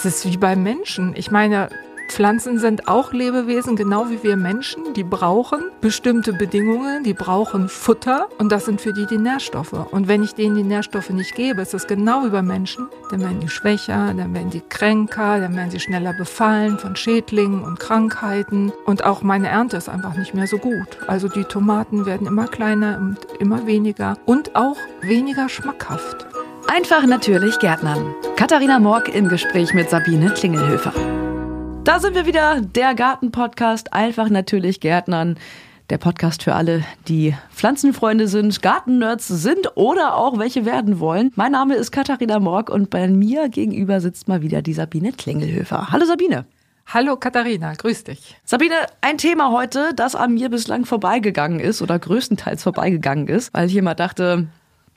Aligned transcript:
Das 0.00 0.04
ist 0.04 0.32
wie 0.32 0.36
bei 0.36 0.54
Menschen. 0.54 1.12
Ich 1.16 1.32
meine, 1.32 1.70
Pflanzen 2.08 2.60
sind 2.60 2.86
auch 2.86 3.12
Lebewesen, 3.12 3.74
genau 3.74 4.10
wie 4.10 4.22
wir 4.22 4.36
Menschen. 4.36 4.94
Die 4.94 5.02
brauchen 5.02 5.58
bestimmte 5.80 6.32
Bedingungen, 6.32 7.02
die 7.02 7.14
brauchen 7.14 7.68
Futter 7.68 8.28
und 8.38 8.52
das 8.52 8.66
sind 8.66 8.80
für 8.80 8.92
die 8.92 9.06
die 9.06 9.18
Nährstoffe. 9.18 9.72
Und 9.72 10.06
wenn 10.06 10.22
ich 10.22 10.36
denen 10.36 10.54
die 10.54 10.62
Nährstoffe 10.62 11.10
nicht 11.10 11.34
gebe, 11.34 11.62
ist 11.62 11.74
das 11.74 11.88
genau 11.88 12.24
wie 12.24 12.30
bei 12.30 12.42
Menschen, 12.42 12.86
dann 13.10 13.22
werden 13.22 13.40
die 13.40 13.48
schwächer, 13.48 14.14
dann 14.16 14.32
werden 14.34 14.50
die 14.50 14.60
kränker, 14.60 15.40
dann 15.40 15.56
werden 15.56 15.72
sie 15.72 15.80
schneller 15.80 16.12
befallen 16.12 16.78
von 16.78 16.94
Schädlingen 16.94 17.64
und 17.64 17.80
Krankheiten. 17.80 18.72
Und 18.86 19.02
auch 19.02 19.22
meine 19.22 19.48
Ernte 19.48 19.78
ist 19.78 19.88
einfach 19.88 20.14
nicht 20.16 20.32
mehr 20.32 20.46
so 20.46 20.58
gut. 20.58 20.96
Also 21.08 21.26
die 21.26 21.42
Tomaten 21.42 22.06
werden 22.06 22.28
immer 22.28 22.46
kleiner 22.46 22.98
und 22.98 23.18
immer 23.40 23.66
weniger 23.66 24.16
und 24.26 24.54
auch 24.54 24.76
weniger 25.00 25.48
schmackhaft. 25.48 26.28
Einfach 26.70 27.06
natürlich 27.06 27.58
Gärtnern. 27.60 28.14
Katharina 28.36 28.78
Morg 28.78 29.08
im 29.08 29.28
Gespräch 29.28 29.72
mit 29.72 29.88
Sabine 29.88 30.28
Klingelhöfer. 30.34 30.92
Da 31.82 31.98
sind 31.98 32.14
wir 32.14 32.26
wieder, 32.26 32.60
der 32.60 32.94
Garten-Podcast, 32.94 33.94
einfach 33.94 34.28
natürlich 34.28 34.78
Gärtnern. 34.78 35.38
Der 35.88 35.96
Podcast 35.96 36.42
für 36.42 36.54
alle, 36.54 36.84
die 37.08 37.34
Pflanzenfreunde 37.50 38.28
sind, 38.28 38.60
Gartennerds 38.60 39.28
sind 39.28 39.78
oder 39.78 40.14
auch 40.14 40.38
welche 40.38 40.66
werden 40.66 41.00
wollen. 41.00 41.32
Mein 41.36 41.52
Name 41.52 41.74
ist 41.74 41.90
Katharina 41.90 42.38
Morg 42.38 42.68
und 42.68 42.90
bei 42.90 43.08
mir 43.08 43.48
gegenüber 43.48 44.02
sitzt 44.02 44.28
mal 44.28 44.42
wieder 44.42 44.60
die 44.60 44.74
Sabine 44.74 45.12
Klingelhöfer. 45.12 45.90
Hallo 45.90 46.04
Sabine. 46.04 46.44
Hallo 46.86 47.16
Katharina, 47.16 47.72
grüß 47.72 48.04
dich. 48.04 48.36
Sabine, 48.44 48.74
ein 49.00 49.16
Thema 49.16 49.52
heute, 49.52 49.94
das 49.96 50.14
an 50.14 50.34
mir 50.34 50.50
bislang 50.50 50.84
vorbeigegangen 50.84 51.60
ist 51.60 51.80
oder 51.80 51.98
größtenteils 51.98 52.62
vorbeigegangen 52.62 53.26
ist, 53.26 53.54
weil 53.54 53.68
ich 53.68 53.76
immer 53.76 53.94
dachte, 53.94 54.48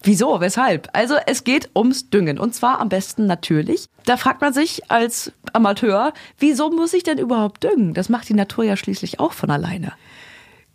Wieso? 0.04 0.42
Weshalb? 0.42 0.90
Also 0.94 1.16
es 1.28 1.44
geht 1.44 1.70
ums 1.76 2.10
Düngen 2.10 2.40
und 2.40 2.56
zwar 2.56 2.80
am 2.80 2.90
besten 2.90 3.28
natürlich. 3.28 3.88
Da 4.06 4.18
fragt 4.18 4.42
man 4.42 4.54
sich 4.54 4.90
als 4.90 5.32
Amateur, 5.54 6.14
wieso 6.40 6.72
muss 6.72 6.94
ich 6.94 7.04
denn 7.04 7.20
überhaupt 7.20 7.64
düngen? 7.64 7.94
Das 7.94 8.10
macht 8.10 8.28
die 8.30 8.34
Natur 8.34 8.64
ja 8.64 8.76
schließlich 8.76 9.20
auch 9.20 9.34
von 9.34 9.52
alleine. 9.52 9.94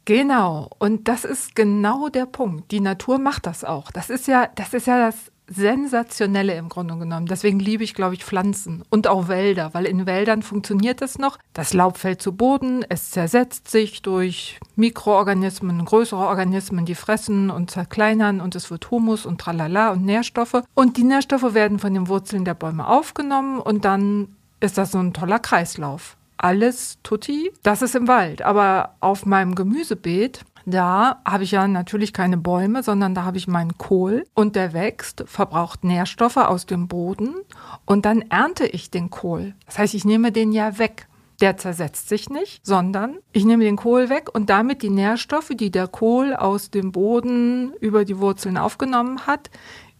Genau, 0.04 0.70
und 0.78 1.08
das 1.08 1.24
ist 1.24 1.56
genau 1.56 2.08
der 2.08 2.27
Punkt. 2.27 2.70
Die 2.70 2.80
Natur 2.80 3.19
macht 3.19 3.47
das 3.47 3.64
auch. 3.64 3.91
Das 3.91 4.08
ist 4.08 4.28
ja, 4.28 4.48
das 4.54 4.72
ist 4.72 4.86
ja 4.86 5.06
das 5.06 5.32
sensationelle 5.48 6.55
im 6.56 6.69
Grunde 6.69 6.97
genommen. 6.97 7.27
Deswegen 7.27 7.58
liebe 7.58 7.84
ich, 7.84 7.94
glaube 7.94 8.14
ich, 8.14 8.25
Pflanzen 8.25 8.83
und 8.91 9.06
auch 9.06 9.28
Wälder, 9.28 9.70
weil 9.75 9.84
in 9.84 10.06
Wäldern 10.06 10.42
funktioniert 10.42 11.00
das 11.00 11.19
noch. 11.19 11.38
Das 11.53 11.72
Laub 11.72 11.98
fällt 11.98 12.20
zu 12.20 12.33
Boden, 12.33 12.84
es 12.88 13.11
zersetzt 13.11 13.70
sich 13.70 14.03
durch 14.03 14.58
Mikroorganismen, 14.75 15.84
größere 15.84 16.27
Organismen, 16.27 16.84
die 16.84 16.94
fressen 16.94 17.50
und 17.50 17.70
zerkleinern 17.70 18.41
und 18.41 18.55
es 18.55 18.70
wird 18.70 18.91
Humus 18.91 19.27
und 19.27 19.41
Tralala 19.41 19.92
und 19.92 20.05
Nährstoffe. 20.05 20.62
Und 20.75 20.97
die 20.97 21.05
Nährstoffe 21.05 21.55
werden 21.55 21.78
von 21.78 21.94
den 21.94 22.08
Wurzeln 22.08 22.44
der 22.44 22.55
Bäume 22.55 22.86
aufgenommen 22.86 23.60
und 23.60 23.84
dann 23.84 24.28
ist 24.60 24.78
das 24.78 24.92
so 24.92 24.98
ein 24.98 25.12
toller 25.12 25.38
Kreislauf. 25.38 26.16
Alles 26.38 26.98
tutti, 27.03 27.50
das 27.62 27.83
ist 27.83 27.94
im 27.94 28.08
Wald. 28.08 28.42
Aber 28.42 28.97
auf 29.00 29.25
meinem 29.25 29.55
Gemüsebeet 29.55 30.44
da 30.67 31.22
habe 31.25 31.45
ich 31.45 31.53
ja 31.53 31.67
natürlich 31.69 32.12
keine 32.12 32.36
Bäume, 32.36 32.83
sondern 32.83 33.14
da 33.14 33.25
habe 33.25 33.39
ich 33.39 33.47
meinen 33.47 33.78
Kohl 33.78 34.25
und 34.34 34.56
der 34.56 34.72
wächst, 34.72 35.22
verbraucht 35.27 35.84
Nährstoffe 35.84 36.36
aus 36.36 36.67
dem 36.67 36.89
Boden 36.89 37.34
und 37.84 38.05
dann 38.05 38.22
ernte 38.22 38.67
ich 38.67 38.91
den 38.91 39.09
Kohl. 39.09 39.55
Das 39.64 39.78
heißt, 39.78 39.94
ich 39.94 40.05
nehme 40.05 40.33
den 40.33 40.53
ja 40.53 40.78
weg. 40.78 41.06
Der 41.41 41.59
zersetzt 41.59 42.09
sich 42.09 42.31
nicht, 42.31 42.64
sondern 42.64 43.19
ich 43.33 43.44
nehme 43.44 43.62
den 43.62 43.77
Kohl 43.77 44.09
weg 44.09 44.31
und 44.33 44.48
damit 44.48 44.83
die 44.83 44.91
Nährstoffe, 44.91 45.50
die 45.55 45.70
der 45.70 45.87
Kohl 45.87 46.34
aus 46.34 46.70
dem 46.70 46.92
Boden 46.92 47.75
über 47.81 48.05
die 48.05 48.19
Wurzeln 48.19 48.56
aufgenommen 48.56 49.27
hat, 49.27 49.50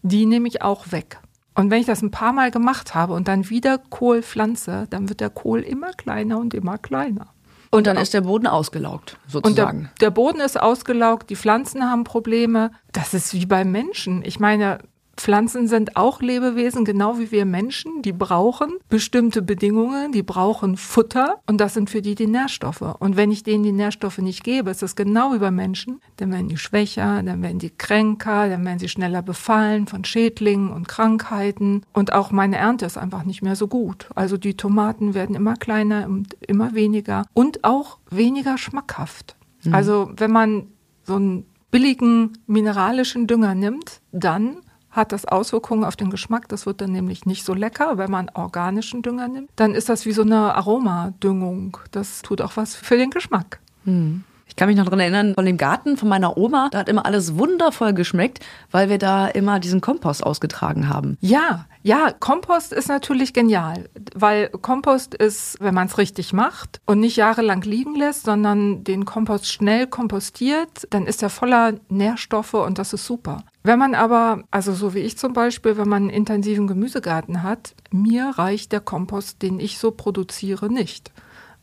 die 0.01 0.25
nehme 0.25 0.47
ich 0.47 0.63
auch 0.63 0.91
weg. 0.91 1.19
Und 1.53 1.71
wenn 1.71 1.79
ich 1.79 1.85
das 1.85 2.01
ein 2.01 2.11
paar 2.11 2.33
Mal 2.33 2.51
gemacht 2.51 2.93
habe 2.93 3.13
und 3.13 3.27
dann 3.27 3.49
wieder 3.49 3.77
Kohl 3.77 4.21
pflanze, 4.21 4.87
dann 4.89 5.09
wird 5.09 5.21
der 5.21 5.29
Kohl 5.29 5.61
immer 5.61 5.91
kleiner 5.93 6.39
und 6.39 6.53
immer 6.53 6.77
kleiner. 6.77 7.27
Und 7.69 7.87
dann 7.87 7.97
ist 7.97 8.13
der 8.13 8.21
Boden 8.21 8.47
ausgelaugt, 8.47 9.17
sozusagen. 9.27 9.77
Und 9.77 9.83
der, 9.85 10.07
der 10.07 10.11
Boden 10.11 10.39
ist 10.39 10.59
ausgelaugt, 10.59 11.29
die 11.29 11.35
Pflanzen 11.35 11.83
haben 11.83 12.03
Probleme. 12.03 12.71
Das 12.91 13.13
ist 13.13 13.33
wie 13.33 13.45
bei 13.45 13.65
Menschen. 13.65 14.23
Ich 14.23 14.39
meine, 14.39 14.79
Pflanzen 15.17 15.67
sind 15.67 15.97
auch 15.97 16.21
Lebewesen, 16.21 16.85
genau 16.85 17.19
wie 17.19 17.31
wir 17.31 17.45
Menschen. 17.45 18.01
Die 18.03 18.13
brauchen 18.13 18.73
bestimmte 18.87 19.41
Bedingungen, 19.41 20.11
die 20.11 20.23
brauchen 20.23 20.77
Futter 20.77 21.39
und 21.47 21.59
das 21.59 21.73
sind 21.73 21.89
für 21.89 22.01
die 22.01 22.15
die 22.15 22.27
Nährstoffe. 22.27 22.81
Und 22.99 23.17
wenn 23.17 23.31
ich 23.31 23.43
denen 23.43 23.63
die 23.63 23.71
Nährstoffe 23.71 24.19
nicht 24.19 24.43
gebe, 24.43 24.69
ist 24.69 24.83
das 24.83 24.95
genau 24.95 25.33
wie 25.33 25.39
bei 25.39 25.51
Menschen, 25.51 25.99
dann 26.17 26.31
werden 26.31 26.47
die 26.47 26.57
schwächer, 26.57 27.23
dann 27.23 27.41
werden 27.41 27.59
die 27.59 27.71
kränker, 27.71 28.47
dann 28.47 28.63
werden 28.63 28.79
sie 28.79 28.89
schneller 28.89 29.21
befallen 29.21 29.87
von 29.87 30.05
Schädlingen 30.05 30.71
und 30.71 30.87
Krankheiten. 30.87 31.81
Und 31.93 32.13
auch 32.13 32.31
meine 32.31 32.57
Ernte 32.57 32.85
ist 32.85 32.97
einfach 32.97 33.23
nicht 33.23 33.41
mehr 33.41 33.55
so 33.55 33.67
gut. 33.67 34.09
Also 34.15 34.37
die 34.37 34.55
Tomaten 34.55 35.13
werden 35.13 35.35
immer 35.35 35.55
kleiner 35.55 36.07
und 36.07 36.35
immer 36.41 36.75
weniger 36.75 37.25
und 37.33 37.63
auch 37.63 37.97
weniger 38.09 38.57
schmackhaft. 38.57 39.35
Mhm. 39.63 39.73
Also 39.73 40.11
wenn 40.15 40.31
man 40.31 40.67
so 41.03 41.15
einen 41.15 41.45
billigen 41.71 42.37
mineralischen 42.47 43.27
Dünger 43.27 43.55
nimmt, 43.55 44.01
dann 44.11 44.57
hat 44.91 45.11
das 45.11 45.25
Auswirkungen 45.25 45.83
auf 45.83 45.95
den 45.95 46.09
Geschmack. 46.09 46.47
Das 46.47 46.65
wird 46.65 46.81
dann 46.81 46.91
nämlich 46.91 47.25
nicht 47.25 47.43
so 47.45 47.53
lecker, 47.53 47.97
wenn 47.97 48.11
man 48.11 48.29
organischen 48.33 49.01
Dünger 49.01 49.27
nimmt. 49.27 49.49
Dann 49.55 49.75
ist 49.75 49.89
das 49.89 50.05
wie 50.05 50.11
so 50.11 50.23
eine 50.23 50.55
Aromadüngung. 50.55 51.77
Das 51.91 52.21
tut 52.21 52.41
auch 52.41 52.57
was 52.57 52.75
für 52.75 52.97
den 52.97 53.09
Geschmack. 53.09 53.59
Hm. 53.85 54.23
Ich 54.57 54.59
kann 54.59 54.69
mich 54.69 54.77
noch 54.77 54.85
daran 54.85 55.01
erinnern, 55.01 55.35
von 55.35 55.45
dem 55.45 55.57
Garten 55.57 55.97
von 55.97 56.09
meiner 56.09 56.35
Oma, 56.35 56.69
da 56.71 56.79
hat 56.79 56.89
immer 56.89 57.05
alles 57.05 57.37
wundervoll 57.37 57.93
geschmeckt, 57.93 58.43
weil 58.71 58.89
wir 58.89 58.97
da 58.97 59.27
immer 59.27 59.59
diesen 59.59 59.81
Kompost 59.81 60.23
ausgetragen 60.23 60.89
haben. 60.89 61.15
Ja, 61.21 61.67
ja, 61.83 62.11
Kompost 62.11 62.73
ist 62.73 62.87
natürlich 62.87 63.33
genial, 63.33 63.87
weil 64.15 64.49
Kompost 64.49 65.13
ist, 65.13 65.57
wenn 65.59 65.75
man 65.75 65.85
es 65.85 65.99
richtig 65.99 66.33
macht 66.33 66.81
und 66.87 66.99
nicht 66.99 67.17
jahrelang 67.17 67.61
liegen 67.61 67.93
lässt, 67.93 68.23
sondern 68.23 68.83
den 68.83 69.05
Kompost 69.05 69.45
schnell 69.45 69.85
kompostiert, 69.85 70.87
dann 70.89 71.05
ist 71.05 71.21
er 71.21 71.29
voller 71.29 71.75
Nährstoffe 71.89 72.55
und 72.55 72.79
das 72.79 72.93
ist 72.93 73.05
super. 73.05 73.43
Wenn 73.61 73.77
man 73.77 73.93
aber, 73.93 74.41
also 74.49 74.73
so 74.73 74.95
wie 74.95 75.01
ich 75.01 75.19
zum 75.19 75.33
Beispiel, 75.33 75.77
wenn 75.77 75.87
man 75.87 76.01
einen 76.01 76.09
intensiven 76.09 76.65
Gemüsegarten 76.65 77.43
hat, 77.43 77.75
mir 77.91 78.33
reicht 78.39 78.71
der 78.71 78.81
Kompost, 78.81 79.43
den 79.43 79.59
ich 79.59 79.77
so 79.77 79.91
produziere, 79.91 80.73
nicht. 80.73 81.11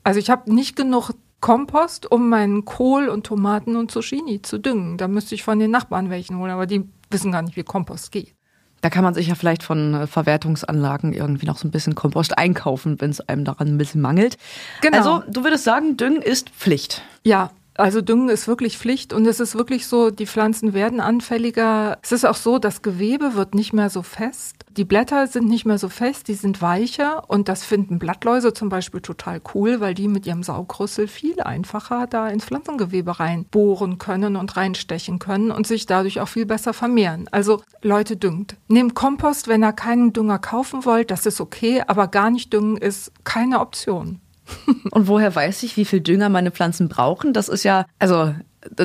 Also 0.04 0.20
ich 0.20 0.30
habe 0.30 0.54
nicht 0.54 0.76
genug 0.76 1.10
Kompost, 1.44 2.10
um 2.10 2.30
meinen 2.30 2.64
Kohl 2.64 3.10
und 3.10 3.26
Tomaten 3.26 3.76
und 3.76 3.90
Zucchini 3.90 4.40
zu 4.40 4.56
düngen. 4.56 4.96
Da 4.96 5.08
müsste 5.08 5.34
ich 5.34 5.42
von 5.42 5.58
den 5.58 5.70
Nachbarn 5.70 6.08
welchen 6.08 6.38
holen, 6.38 6.50
aber 6.50 6.64
die 6.64 6.88
wissen 7.10 7.32
gar 7.32 7.42
nicht, 7.42 7.54
wie 7.54 7.62
Kompost 7.62 8.12
geht. 8.12 8.34
Da 8.80 8.88
kann 8.88 9.04
man 9.04 9.12
sich 9.12 9.26
ja 9.26 9.34
vielleicht 9.34 9.62
von 9.62 9.92
äh, 9.92 10.06
Verwertungsanlagen 10.06 11.12
irgendwie 11.12 11.44
noch 11.44 11.58
so 11.58 11.68
ein 11.68 11.70
bisschen 11.70 11.94
Kompost 11.94 12.38
einkaufen, 12.38 12.98
wenn 12.98 13.10
es 13.10 13.20
einem 13.20 13.44
daran 13.44 13.68
ein 13.68 13.76
bisschen 13.76 14.00
mangelt. 14.00 14.38
Genau. 14.80 14.96
Also 14.96 15.22
du 15.30 15.44
würdest 15.44 15.64
sagen, 15.64 15.98
Düngen 15.98 16.22
ist 16.22 16.48
Pflicht. 16.48 17.02
Ja, 17.24 17.50
also 17.76 18.00
Düngen 18.00 18.28
ist 18.28 18.46
wirklich 18.46 18.78
Pflicht 18.78 19.12
und 19.12 19.26
es 19.26 19.40
ist 19.40 19.56
wirklich 19.56 19.86
so, 19.86 20.10
die 20.10 20.26
Pflanzen 20.26 20.74
werden 20.74 21.00
anfälliger. 21.00 21.98
Es 22.02 22.12
ist 22.12 22.24
auch 22.24 22.36
so, 22.36 22.58
das 22.58 22.82
Gewebe 22.82 23.34
wird 23.34 23.54
nicht 23.54 23.72
mehr 23.72 23.90
so 23.90 24.02
fest. 24.02 24.64
Die 24.76 24.84
Blätter 24.84 25.26
sind 25.26 25.48
nicht 25.48 25.66
mehr 25.66 25.78
so 25.78 25.88
fest, 25.88 26.28
die 26.28 26.34
sind 26.34 26.62
weicher 26.62 27.28
und 27.28 27.48
das 27.48 27.64
finden 27.64 27.98
Blattläuse 27.98 28.52
zum 28.52 28.68
Beispiel 28.68 29.00
total 29.00 29.40
cool, 29.54 29.80
weil 29.80 29.94
die 29.94 30.08
mit 30.08 30.26
ihrem 30.26 30.42
Saugrüssel 30.42 31.08
viel 31.08 31.40
einfacher 31.40 32.06
da 32.06 32.28
ins 32.28 32.44
Pflanzengewebe 32.44 33.18
reinbohren 33.18 33.98
können 33.98 34.36
und 34.36 34.56
reinstechen 34.56 35.18
können 35.18 35.50
und 35.50 35.66
sich 35.66 35.86
dadurch 35.86 36.20
auch 36.20 36.28
viel 36.28 36.46
besser 36.46 36.74
vermehren. 36.74 37.26
Also 37.32 37.62
Leute 37.82 38.16
düngt. 38.16 38.56
Nehmt 38.68 38.94
Kompost, 38.94 39.48
wenn 39.48 39.64
ihr 39.64 39.72
keinen 39.72 40.12
Dünger 40.12 40.38
kaufen 40.38 40.84
wollt, 40.84 41.10
das 41.10 41.26
ist 41.26 41.40
okay, 41.40 41.82
aber 41.86 42.06
gar 42.06 42.30
nicht 42.30 42.52
düngen 42.52 42.76
ist 42.76 43.12
keine 43.24 43.60
Option. 43.60 44.20
Und 44.90 45.08
woher 45.08 45.34
weiß 45.34 45.62
ich, 45.62 45.76
wie 45.76 45.84
viel 45.84 46.00
Dünger 46.00 46.28
meine 46.28 46.50
Pflanzen 46.50 46.88
brauchen? 46.88 47.32
Das 47.32 47.48
ist 47.48 47.64
ja, 47.64 47.86
also 47.98 48.34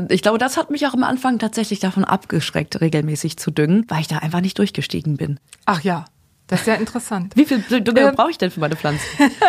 ich 0.10 0.22
glaube, 0.22 0.38
das 0.38 0.58
hat 0.58 0.72
mich 0.72 0.86
auch 0.88 0.94
am 0.94 1.04
Anfang 1.04 1.40
tatsächlich 1.40 1.80
davon 1.80 2.04
abgeschreckt, 2.04 2.82
regelmäßig 2.82 3.38
zu 3.38 3.52
düngen, 3.52 3.86
weil 3.88 4.02
ich 4.02 4.08
da 4.08 4.18
einfach 4.18 4.42
nicht 4.42 4.58
durchgestiegen 4.58 5.18
bin. 5.18 5.40
Ach 5.66 5.82
ja, 5.82 6.06
das 6.48 6.62
ist 6.62 6.68
ja 6.68 6.76
interessant. 6.76 7.34
Wie 7.36 7.46
viel 7.46 7.62
Dünger 7.62 8.10
ähm, 8.10 8.16
brauche 8.16 8.32
ich 8.32 8.38
denn 8.38 8.52
für 8.52 8.60
meine 8.60 8.76
Pflanzen? 8.76 9.06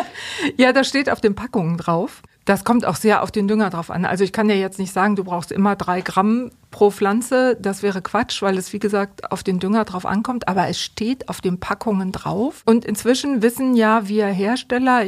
ja, 0.57 0.73
das 0.73 0.89
steht 0.89 1.11
auf 1.11 1.21
den 1.21 1.35
Packungen 1.35 1.79
drauf. 1.79 2.23
Das 2.45 2.65
kommt 2.65 2.85
auch 2.85 2.97
sehr 2.97 3.23
auf 3.23 3.31
den 3.31 3.49
Dünger 3.49 3.71
drauf 3.71 3.91
an. 3.91 4.05
Also 4.05 4.25
ich 4.25 4.33
kann 4.33 4.49
dir 4.49 4.59
jetzt 4.59 4.79
nicht 4.79 4.93
sagen, 4.93 5.17
du 5.17 5.25
brauchst 5.25 5.53
immer 5.53 5.77
drei 5.77 6.01
Gramm 6.01 6.51
pro 6.71 6.91
Pflanze. 6.91 7.57
Das 7.61 7.83
wäre 7.83 8.03
Quatsch, 8.03 8.43
weil 8.43 8.59
es 8.59 8.73
wie 8.73 8.79
gesagt 8.79 9.31
auf 9.31 9.43
den 9.43 9.61
Dünger 9.61 9.85
drauf 9.85 10.05
ankommt. 10.05 10.49
Aber 10.49 10.69
es 10.69 10.81
steht 10.81 11.29
auf 11.29 11.41
den 11.41 11.61
Packungen 11.61 12.13
drauf. 12.13 12.63
Und 12.67 12.85
inzwischen 12.85 13.43
wissen 13.43 13.75
ja 13.75 14.09
wir 14.09 14.27
Hersteller, 14.27 15.05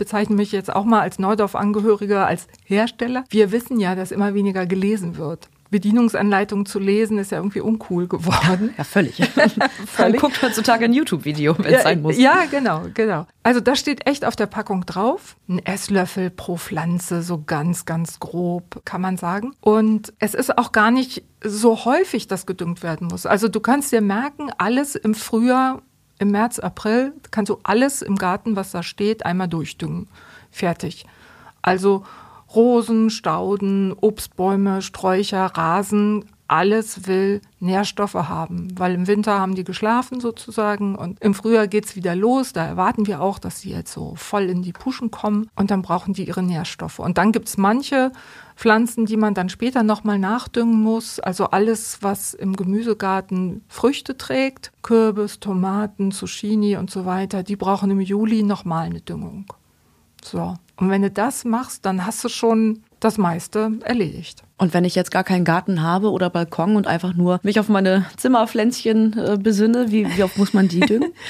bezeichne 0.00 0.34
mich 0.34 0.50
jetzt 0.50 0.74
auch 0.74 0.84
mal 0.84 1.00
als 1.00 1.18
Neudorf-Angehöriger, 1.18 2.26
als 2.26 2.48
Hersteller. 2.64 3.24
Wir 3.28 3.52
wissen 3.52 3.78
ja, 3.78 3.94
dass 3.94 4.12
immer 4.12 4.32
weniger 4.32 4.64
gelesen 4.64 5.18
wird. 5.18 5.50
Bedienungsanleitung 5.70 6.64
zu 6.64 6.78
lesen 6.78 7.18
ist 7.18 7.32
ja 7.32 7.38
irgendwie 7.38 7.60
uncool 7.60 8.08
geworden. 8.08 8.74
Ja, 8.78 8.84
völlig. 8.84 9.16
völlig. 9.86 9.98
Man 9.98 10.16
guckt 10.16 10.42
heutzutage 10.42 10.86
ein 10.86 10.94
YouTube-Video, 10.94 11.56
wenn 11.58 11.66
es 11.66 11.72
ja, 11.72 11.82
sein 11.82 12.00
muss. 12.02 12.18
Ja, 12.18 12.46
genau, 12.50 12.86
genau. 12.94 13.26
Also 13.42 13.60
das 13.60 13.78
steht 13.78 14.06
echt 14.06 14.24
auf 14.24 14.36
der 14.36 14.46
Packung 14.46 14.86
drauf. 14.86 15.36
Ein 15.48 15.64
Esslöffel 15.64 16.30
pro 16.30 16.56
Pflanze, 16.56 17.22
so 17.22 17.42
ganz, 17.44 17.84
ganz 17.84 18.18
grob, 18.18 18.80
kann 18.86 19.02
man 19.02 19.18
sagen. 19.18 19.52
Und 19.60 20.14
es 20.18 20.34
ist 20.34 20.56
auch 20.58 20.72
gar 20.72 20.90
nicht 20.90 21.22
so 21.44 21.84
häufig, 21.84 22.26
dass 22.26 22.46
gedüngt 22.46 22.82
werden 22.82 23.08
muss. 23.08 23.26
Also 23.26 23.48
du 23.48 23.60
kannst 23.60 23.92
dir 23.92 24.00
merken, 24.00 24.50
alles 24.58 24.96
im 24.96 25.14
Frühjahr 25.14 25.82
im 26.20 26.30
März, 26.30 26.58
April 26.58 27.14
kannst 27.30 27.48
du 27.50 27.58
alles 27.62 28.02
im 28.02 28.16
Garten, 28.16 28.54
was 28.54 28.70
da 28.70 28.82
steht, 28.82 29.24
einmal 29.24 29.48
durchdüngen. 29.48 30.06
Fertig. 30.50 31.06
Also 31.62 32.04
Rosen, 32.54 33.10
Stauden, 33.10 33.94
Obstbäume, 33.98 34.82
Sträucher, 34.82 35.46
Rasen, 35.46 36.26
alles 36.50 37.06
will 37.06 37.40
Nährstoffe 37.60 38.14
haben, 38.14 38.76
weil 38.76 38.94
im 38.94 39.06
Winter 39.06 39.38
haben 39.38 39.54
die 39.54 39.62
geschlafen 39.62 40.18
sozusagen 40.18 40.96
und 40.96 41.22
im 41.22 41.32
Frühjahr 41.32 41.68
geht's 41.68 41.94
wieder 41.94 42.16
los. 42.16 42.52
Da 42.52 42.66
erwarten 42.66 43.06
wir 43.06 43.20
auch, 43.20 43.38
dass 43.38 43.60
sie 43.60 43.70
jetzt 43.70 43.92
so 43.92 44.14
voll 44.16 44.44
in 44.44 44.62
die 44.62 44.72
Puschen 44.72 45.12
kommen 45.12 45.48
und 45.54 45.70
dann 45.70 45.82
brauchen 45.82 46.12
die 46.12 46.26
ihre 46.26 46.42
Nährstoffe. 46.42 46.98
Und 46.98 47.18
dann 47.18 47.30
gibt's 47.30 47.56
manche 47.56 48.10
Pflanzen, 48.56 49.06
die 49.06 49.16
man 49.16 49.34
dann 49.34 49.48
später 49.48 49.84
nochmal 49.84 50.18
nachdüngen 50.18 50.82
muss. 50.82 51.20
Also 51.20 51.46
alles, 51.46 51.98
was 52.02 52.34
im 52.34 52.56
Gemüsegarten 52.56 53.64
Früchte 53.68 54.16
trägt, 54.16 54.72
Kürbis, 54.82 55.38
Tomaten, 55.38 56.10
Zucchini 56.10 56.76
und 56.76 56.90
so 56.90 57.06
weiter, 57.06 57.44
die 57.44 57.56
brauchen 57.56 57.92
im 57.92 58.00
Juli 58.00 58.42
nochmal 58.42 58.86
eine 58.86 59.00
Düngung. 59.00 59.46
So. 60.20 60.56
Und 60.76 60.90
wenn 60.90 61.02
du 61.02 61.10
das 61.10 61.44
machst, 61.44 61.86
dann 61.86 62.04
hast 62.04 62.24
du 62.24 62.28
schon 62.28 62.82
das 63.00 63.18
meiste 63.18 63.72
erledigt. 63.82 64.42
Und 64.58 64.74
wenn 64.74 64.84
ich 64.84 64.94
jetzt 64.94 65.10
gar 65.10 65.24
keinen 65.24 65.44
Garten 65.44 65.82
habe 65.82 66.10
oder 66.10 66.30
Balkon 66.30 66.76
und 66.76 66.86
einfach 66.86 67.14
nur 67.14 67.40
mich 67.42 67.58
auf 67.58 67.68
meine 67.68 68.06
Zimmerpflänzchen 68.16 69.18
äh, 69.18 69.38
besinne, 69.38 69.90
wie, 69.90 70.06
wie 70.16 70.22
oft 70.22 70.36
muss 70.36 70.52
man 70.52 70.68
die 70.68 70.80
düngen? 70.80 71.12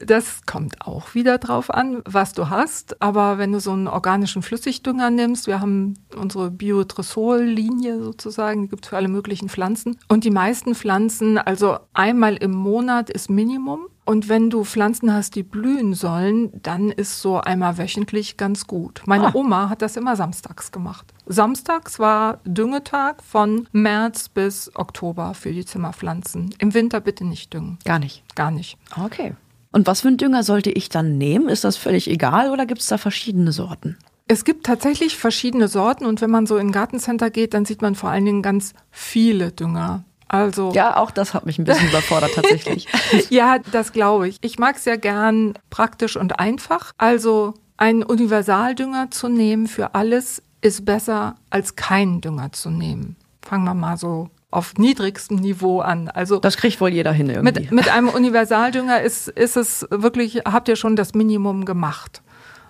Das 0.00 0.46
kommt 0.46 0.86
auch 0.86 1.14
wieder 1.14 1.38
drauf 1.38 1.74
an, 1.74 2.02
was 2.04 2.32
du 2.32 2.48
hast. 2.48 3.02
Aber 3.02 3.38
wenn 3.38 3.50
du 3.50 3.58
so 3.58 3.72
einen 3.72 3.88
organischen 3.88 4.42
Flüssigdünger 4.42 5.10
nimmst, 5.10 5.48
wir 5.48 5.60
haben 5.60 5.94
unsere 6.16 6.52
Biotresol-Linie 6.52 8.00
sozusagen, 8.00 8.62
die 8.62 8.68
gibt 8.68 8.84
es 8.84 8.90
für 8.90 8.96
alle 8.96 9.08
möglichen 9.08 9.48
Pflanzen. 9.48 9.98
Und 10.06 10.22
die 10.22 10.30
meisten 10.30 10.76
Pflanzen, 10.76 11.36
also 11.36 11.78
einmal 11.94 12.36
im 12.36 12.52
Monat 12.52 13.10
ist 13.10 13.28
Minimum. 13.28 13.88
Und 14.08 14.30
wenn 14.30 14.48
du 14.48 14.64
Pflanzen 14.64 15.12
hast, 15.12 15.34
die 15.34 15.42
blühen 15.42 15.92
sollen, 15.92 16.50
dann 16.62 16.90
ist 16.90 17.20
so 17.20 17.42
einmal 17.42 17.76
wöchentlich 17.76 18.38
ganz 18.38 18.66
gut. 18.66 19.02
Meine 19.04 19.26
ah. 19.26 19.34
Oma 19.34 19.68
hat 19.68 19.82
das 19.82 19.98
immer 19.98 20.16
samstags 20.16 20.72
gemacht. 20.72 21.12
Samstags 21.26 21.98
war 21.98 22.40
Düngetag 22.46 23.22
von 23.22 23.68
März 23.72 24.30
bis 24.30 24.74
Oktober 24.74 25.34
für 25.34 25.52
die 25.52 25.66
Zimmerpflanzen. 25.66 26.54
Im 26.58 26.72
Winter 26.72 27.02
bitte 27.02 27.26
nicht 27.26 27.52
düngen. 27.52 27.76
Gar 27.84 27.98
nicht. 27.98 28.22
Gar 28.34 28.50
nicht. 28.50 28.78
Okay. 28.98 29.34
Und 29.72 29.86
was 29.86 30.00
für 30.00 30.08
einen 30.08 30.16
Dünger 30.16 30.42
sollte 30.42 30.70
ich 30.70 30.88
dann 30.88 31.18
nehmen? 31.18 31.50
Ist 31.50 31.64
das 31.64 31.76
völlig 31.76 32.08
egal 32.08 32.50
oder 32.50 32.64
gibt 32.64 32.80
es 32.80 32.86
da 32.86 32.96
verschiedene 32.96 33.52
Sorten? 33.52 33.98
Es 34.26 34.46
gibt 34.46 34.64
tatsächlich 34.64 35.18
verschiedene 35.18 35.68
Sorten 35.68 36.06
und 36.06 36.22
wenn 36.22 36.30
man 36.30 36.46
so 36.46 36.56
in 36.56 36.68
ein 36.68 36.72
Gartencenter 36.72 37.28
geht, 37.28 37.52
dann 37.52 37.66
sieht 37.66 37.82
man 37.82 37.94
vor 37.94 38.08
allen 38.08 38.24
Dingen 38.24 38.40
ganz 38.40 38.72
viele 38.90 39.52
Dünger. 39.52 40.04
Also 40.28 40.72
ja, 40.72 40.96
auch 40.96 41.10
das 41.10 41.34
hat 41.34 41.46
mich 41.46 41.58
ein 41.58 41.64
bisschen 41.64 41.88
überfordert 41.90 42.34
tatsächlich. 42.34 42.86
ja, 43.30 43.58
das 43.58 43.92
glaube 43.92 44.28
ich. 44.28 44.38
Ich 44.42 44.58
mag 44.58 44.76
es 44.76 44.84
ja 44.84 44.96
gern 44.96 45.54
praktisch 45.70 46.16
und 46.16 46.38
einfach. 46.38 46.92
Also 46.98 47.54
einen 47.76 48.02
Universaldünger 48.02 49.10
zu 49.10 49.28
nehmen 49.28 49.66
für 49.66 49.94
alles 49.94 50.42
ist 50.60 50.84
besser 50.84 51.36
als 51.50 51.76
keinen 51.76 52.20
Dünger 52.20 52.52
zu 52.52 52.70
nehmen. 52.70 53.16
Fangen 53.42 53.64
wir 53.64 53.74
mal 53.74 53.96
so 53.96 54.30
auf 54.50 54.74
niedrigstem 54.74 55.38
Niveau 55.38 55.80
an. 55.80 56.08
Also 56.08 56.40
das 56.40 56.56
kriegt 56.56 56.80
wohl 56.80 56.90
jeder 56.90 57.12
hin 57.12 57.28
irgendwie. 57.28 57.60
Mit, 57.60 57.72
mit 57.72 57.88
einem 57.88 58.08
Universaldünger 58.08 59.00
ist, 59.02 59.28
ist 59.28 59.56
es 59.56 59.86
wirklich, 59.90 60.42
habt 60.44 60.68
ihr 60.68 60.76
schon 60.76 60.96
das 60.96 61.14
Minimum 61.14 61.64
gemacht. 61.64 62.22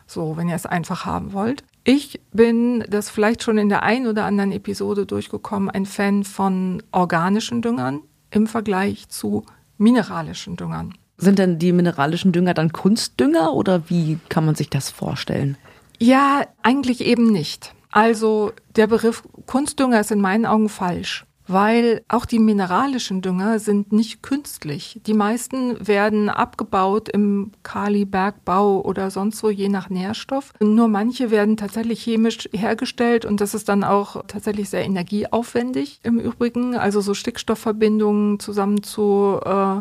So, 0.07 0.37
wenn 0.37 0.49
ihr 0.49 0.57
es 0.57 0.67
einfach 0.67 1.05
haben 1.05 1.33
wollt. 1.33 1.65
Ich 1.85 2.21
bin 2.33 2.85
das 2.89 3.09
vielleicht 3.11 3.43
schon 3.43 3.59
in 3.59 3.69
der 3.69 3.83
einen 3.83 4.07
oder 4.07 4.25
anderen 4.25 4.53
Episode 4.53 5.07
durchgekommen, 5.07 5.71
ein 5.71 5.87
Fan 5.87 6.25
von 6.25 6.83
organischen 6.93 7.63
Düngern 7.63 8.01
im 8.31 8.47
Vergleich 8.47 9.09
zu 9.09 9.45
mineralischen 9.79 10.57
Düngern. 10.57 10.95
Sind 11.17 11.39
denn 11.39 11.59
die 11.59 11.73
mineralischen 11.73 12.33
Dünger 12.33 12.55
dann 12.55 12.73
Kunstdünger 12.73 13.55
oder 13.55 13.89
wie 13.89 14.19
kann 14.29 14.45
man 14.45 14.55
sich 14.55 14.71
das 14.71 14.91
vorstellen? 14.91 15.57
Ja, 15.99 16.43
eigentlich 16.63 17.01
eben 17.01 17.33
nicht. 17.33 17.75
Also 17.91 18.53
der 18.77 18.87
Begriff 18.87 19.23
Kunstdünger 19.47 20.01
ist 20.01 20.13
in 20.13 20.21
meinen 20.21 20.47
Augen 20.47 20.69
falsch 20.69 21.25
weil 21.49 22.03
auch 22.09 22.27
die 22.27 22.39
mineralischen 22.39 23.23
Dünger 23.23 23.59
sind 23.59 23.91
nicht 23.91 24.23
künstlich. 24.23 25.01
Die 25.07 25.15
meisten 25.15 25.87
werden 25.87 26.29
abgebaut 26.29 27.09
im 27.09 27.53
Kalibergbau 27.63 28.83
oder 28.83 29.11
sonst 29.11 29.43
wo, 29.43 29.49
je 29.49 29.69
nach 29.69 29.89
Nährstoff. 29.89 30.53
Nur 30.61 30.89
manche 30.89 31.31
werden 31.31 31.57
tatsächlich 31.57 32.03
chemisch 32.03 32.49
hergestellt 32.53 33.25
und 33.25 33.41
das 33.41 33.55
ist 33.55 33.69
dann 33.69 33.83
auch 33.83 34.23
tatsächlich 34.27 34.69
sehr 34.69 34.85
energieaufwendig 34.85 36.01
im 36.03 36.21
Übrigen. 36.21 36.77
Also 36.77 37.01
so 37.01 37.15
Stickstoffverbindungen 37.15 38.39
zusammen 38.39 38.83
zu, 38.83 39.41
äh, 39.45 39.81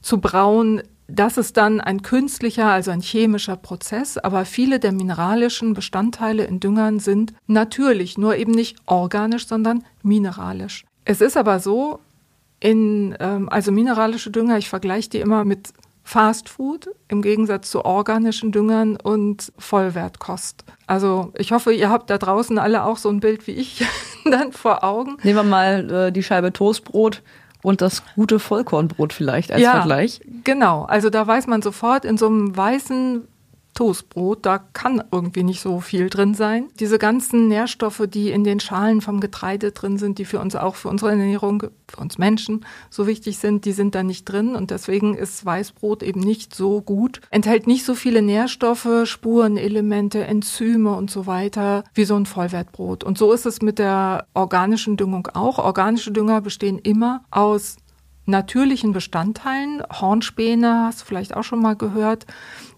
zu 0.00 0.18
brauen, 0.18 0.82
das 1.08 1.36
ist 1.36 1.58
dann 1.58 1.80
ein 1.80 2.00
künstlicher, 2.00 2.68
also 2.68 2.90
ein 2.90 3.02
chemischer 3.02 3.56
Prozess, 3.56 4.16
aber 4.16 4.46
viele 4.46 4.80
der 4.80 4.92
mineralischen 4.92 5.74
Bestandteile 5.74 6.44
in 6.44 6.58
Düngern 6.58 7.00
sind 7.00 7.34
natürlich, 7.46 8.16
nur 8.16 8.36
eben 8.36 8.52
nicht 8.52 8.78
organisch, 8.86 9.46
sondern 9.46 9.84
mineralisch. 10.02 10.86
Es 11.04 11.20
ist 11.20 11.36
aber 11.36 11.60
so, 11.60 12.00
in, 12.60 13.16
ähm, 13.18 13.48
also 13.48 13.72
mineralische 13.72 14.30
Dünger, 14.30 14.58
ich 14.58 14.68
vergleiche 14.68 15.10
die 15.10 15.20
immer 15.20 15.44
mit 15.44 15.72
Fast 16.04 16.48
Food 16.48 16.88
im 17.08 17.22
Gegensatz 17.22 17.70
zu 17.70 17.84
organischen 17.84 18.50
Düngern 18.52 18.96
und 18.96 19.52
Vollwertkost. 19.56 20.64
Also 20.86 21.32
ich 21.36 21.52
hoffe, 21.52 21.72
ihr 21.72 21.90
habt 21.90 22.10
da 22.10 22.18
draußen 22.18 22.58
alle 22.58 22.84
auch 22.84 22.96
so 22.96 23.08
ein 23.08 23.20
Bild 23.20 23.46
wie 23.46 23.52
ich 23.52 23.84
dann 24.24 24.52
vor 24.52 24.84
Augen. 24.84 25.16
Nehmen 25.22 25.36
wir 25.36 25.42
mal 25.44 25.90
äh, 25.90 26.12
die 26.12 26.22
Scheibe 26.22 26.52
Toastbrot 26.52 27.22
und 27.62 27.80
das 27.80 28.02
gute 28.16 28.38
Vollkornbrot 28.38 29.12
vielleicht 29.12 29.52
als 29.52 29.62
ja, 29.62 29.72
Vergleich. 29.72 30.20
Genau, 30.44 30.84
also 30.84 31.08
da 31.08 31.26
weiß 31.26 31.46
man 31.46 31.62
sofort 31.62 32.04
in 32.04 32.18
so 32.18 32.26
einem 32.26 32.56
weißen 32.56 33.26
Toastbrot, 33.74 34.44
da 34.44 34.58
kann 34.58 35.02
irgendwie 35.10 35.42
nicht 35.44 35.60
so 35.60 35.80
viel 35.80 36.10
drin 36.10 36.34
sein. 36.34 36.68
Diese 36.78 36.98
ganzen 36.98 37.48
Nährstoffe, 37.48 38.02
die 38.06 38.30
in 38.30 38.44
den 38.44 38.60
Schalen 38.60 39.00
vom 39.00 39.20
Getreide 39.20 39.72
drin 39.72 39.98
sind, 39.98 40.18
die 40.18 40.24
für 40.24 40.40
uns 40.40 40.54
auch 40.56 40.74
für 40.74 40.88
unsere 40.88 41.10
Ernährung, 41.12 41.64
für 41.88 42.00
uns 42.00 42.18
Menschen 42.18 42.64
so 42.90 43.06
wichtig 43.06 43.38
sind, 43.38 43.64
die 43.64 43.72
sind 43.72 43.94
da 43.94 44.02
nicht 44.02 44.24
drin 44.24 44.54
und 44.54 44.70
deswegen 44.70 45.14
ist 45.14 45.44
Weißbrot 45.44 46.02
eben 46.02 46.20
nicht 46.20 46.54
so 46.54 46.80
gut. 46.82 47.20
Enthält 47.30 47.66
nicht 47.66 47.84
so 47.84 47.94
viele 47.94 48.22
Nährstoffe, 48.22 48.88
Spurenelemente, 49.04 50.24
Enzyme 50.24 50.94
und 50.94 51.10
so 51.10 51.26
weiter 51.26 51.84
wie 51.94 52.04
so 52.04 52.16
ein 52.16 52.26
Vollwertbrot. 52.26 53.04
Und 53.04 53.18
so 53.18 53.32
ist 53.32 53.46
es 53.46 53.62
mit 53.62 53.78
der 53.78 54.26
organischen 54.34 54.96
Düngung 54.96 55.28
auch. 55.34 55.58
Organische 55.58 56.12
Dünger 56.12 56.40
bestehen 56.40 56.78
immer 56.78 57.24
aus 57.30 57.76
natürlichen 58.32 58.92
Bestandteilen. 58.92 59.82
Hornspäne 59.92 60.86
hast 60.86 61.02
du 61.02 61.04
vielleicht 61.04 61.36
auch 61.36 61.44
schon 61.44 61.60
mal 61.60 61.76
gehört. 61.76 62.26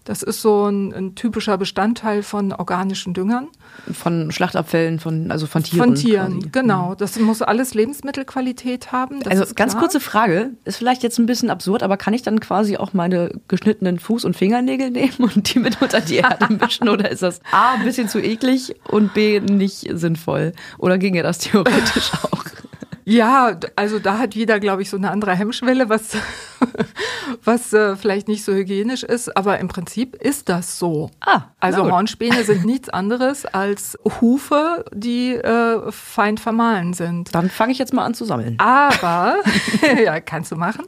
Das 0.05 0.21
ist 0.21 0.43
so 0.43 0.67
ein, 0.67 0.93
ein, 0.93 1.15
typischer 1.15 1.57
Bestandteil 1.57 2.21
von 2.21 2.53
organischen 2.53 3.15
Düngern. 3.15 3.47
Von 3.91 4.31
Schlachtabfällen, 4.31 4.99
von, 4.99 5.31
also 5.31 5.47
von 5.47 5.63
Tieren. 5.63 5.83
Von 5.83 5.95
Tieren, 5.95 6.33
quasi. 6.33 6.49
genau. 6.51 6.91
Mhm. 6.91 6.97
Das 6.97 7.19
muss 7.19 7.41
alles 7.41 7.73
Lebensmittelqualität 7.73 8.91
haben. 8.91 9.23
also 9.23 9.51
ganz 9.55 9.75
kurze 9.75 9.99
Frage, 9.99 10.51
ist 10.63 10.77
vielleicht 10.77 11.01
jetzt 11.01 11.17
ein 11.17 11.25
bisschen 11.25 11.49
absurd, 11.49 11.81
aber 11.81 11.97
kann 11.97 12.13
ich 12.13 12.21
dann 12.21 12.39
quasi 12.39 12.77
auch 12.77 12.93
meine 12.93 13.31
geschnittenen 13.47 13.97
Fuß- 13.97 14.27
und 14.27 14.35
Fingernägel 14.35 14.91
nehmen 14.91 15.15
und 15.17 15.51
die 15.51 15.57
mit 15.57 15.81
unter 15.81 16.01
die 16.01 16.17
Erde 16.17 16.53
mischen? 16.61 16.87
oder 16.87 17.09
ist 17.09 17.23
das 17.23 17.41
A, 17.51 17.73
ein 17.73 17.83
bisschen 17.83 18.07
zu 18.07 18.19
eklig 18.19 18.75
und 18.87 19.15
B, 19.15 19.39
nicht 19.39 19.89
sinnvoll? 19.91 20.53
Oder 20.77 20.99
ginge 20.99 21.23
das 21.23 21.39
theoretisch 21.39 22.11
auch? 22.31 22.45
Ja, 23.07 23.55
also 23.75 23.99
da 23.99 24.17
hat 24.17 24.33
jeder, 24.33 24.59
glaube 24.59 24.81
ich, 24.81 24.89
so 24.89 24.97
eine 24.97 25.11
andere 25.11 25.35
Hemmschwelle, 25.35 25.89
was, 25.89 26.17
was 27.43 27.71
äh, 27.71 27.95
vielleicht 27.95 28.27
nicht 28.27 28.43
so 28.43 28.51
hygienisch 28.51 29.03
ist, 29.03 29.37
aber 29.37 29.59
im 29.59 29.67
Prinzip 29.67 30.15
ist 30.15 30.49
das 30.49 30.79
so. 30.79 31.11
Ah, 31.21 31.43
also 31.59 31.89
Hornspäne 31.89 32.43
sind 32.43 32.65
nichts 32.65 32.89
anderes 32.89 33.45
als 33.45 33.97
Hufe, 34.21 34.83
die 34.91 35.35
äh, 35.35 35.91
fein 35.91 36.39
vermahlen 36.39 36.93
sind. 36.93 37.33
Dann 37.35 37.51
fange 37.51 37.73
ich 37.73 37.77
jetzt 37.77 37.93
mal 37.93 38.05
an 38.05 38.15
zu 38.15 38.25
sammeln. 38.25 38.57
Aber, 38.57 39.37
ja, 40.03 40.19
kannst 40.19 40.51
du 40.51 40.55
machen. 40.55 40.85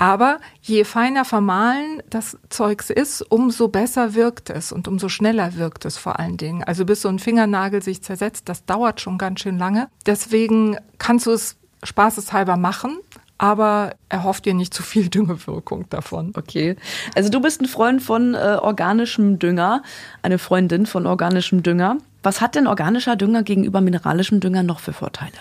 Aber 0.00 0.38
je 0.62 0.84
feiner 0.84 1.24
vermahlen 1.24 2.04
das 2.08 2.38
Zeugs 2.50 2.88
ist, 2.88 3.20
umso 3.20 3.66
besser 3.66 4.14
wirkt 4.14 4.48
es 4.48 4.70
und 4.70 4.86
umso 4.86 5.08
schneller 5.08 5.56
wirkt 5.56 5.84
es 5.84 5.98
vor 5.98 6.20
allen 6.20 6.36
Dingen. 6.36 6.62
Also 6.62 6.84
bis 6.84 7.02
so 7.02 7.08
ein 7.08 7.18
Fingernagel 7.18 7.82
sich 7.82 8.00
zersetzt, 8.00 8.48
das 8.48 8.64
dauert 8.64 9.00
schon 9.00 9.18
ganz 9.18 9.40
schön 9.40 9.58
lange. 9.58 9.88
Deswegen 10.06 10.76
kannst 10.98 11.26
du 11.26 11.32
es 11.32 11.56
spaßeshalber 11.82 12.56
machen, 12.56 12.98
aber 13.38 13.96
erhofft 14.08 14.44
dir 14.44 14.54
nicht 14.54 14.72
zu 14.72 14.84
viel 14.84 15.08
Düngewirkung 15.08 15.88
davon. 15.90 16.32
Okay. 16.36 16.76
Also 17.16 17.28
du 17.28 17.40
bist 17.40 17.60
ein 17.60 17.66
Freund 17.66 18.00
von 18.00 18.34
äh, 18.34 18.58
organischem 18.62 19.40
Dünger, 19.40 19.82
eine 20.22 20.38
Freundin 20.38 20.86
von 20.86 21.08
organischem 21.08 21.64
Dünger. 21.64 21.98
Was 22.22 22.40
hat 22.40 22.54
denn 22.54 22.68
organischer 22.68 23.16
Dünger 23.16 23.42
gegenüber 23.42 23.80
mineralischem 23.80 24.38
Dünger 24.38 24.62
noch 24.62 24.78
für 24.78 24.92
Vorteile? 24.92 25.32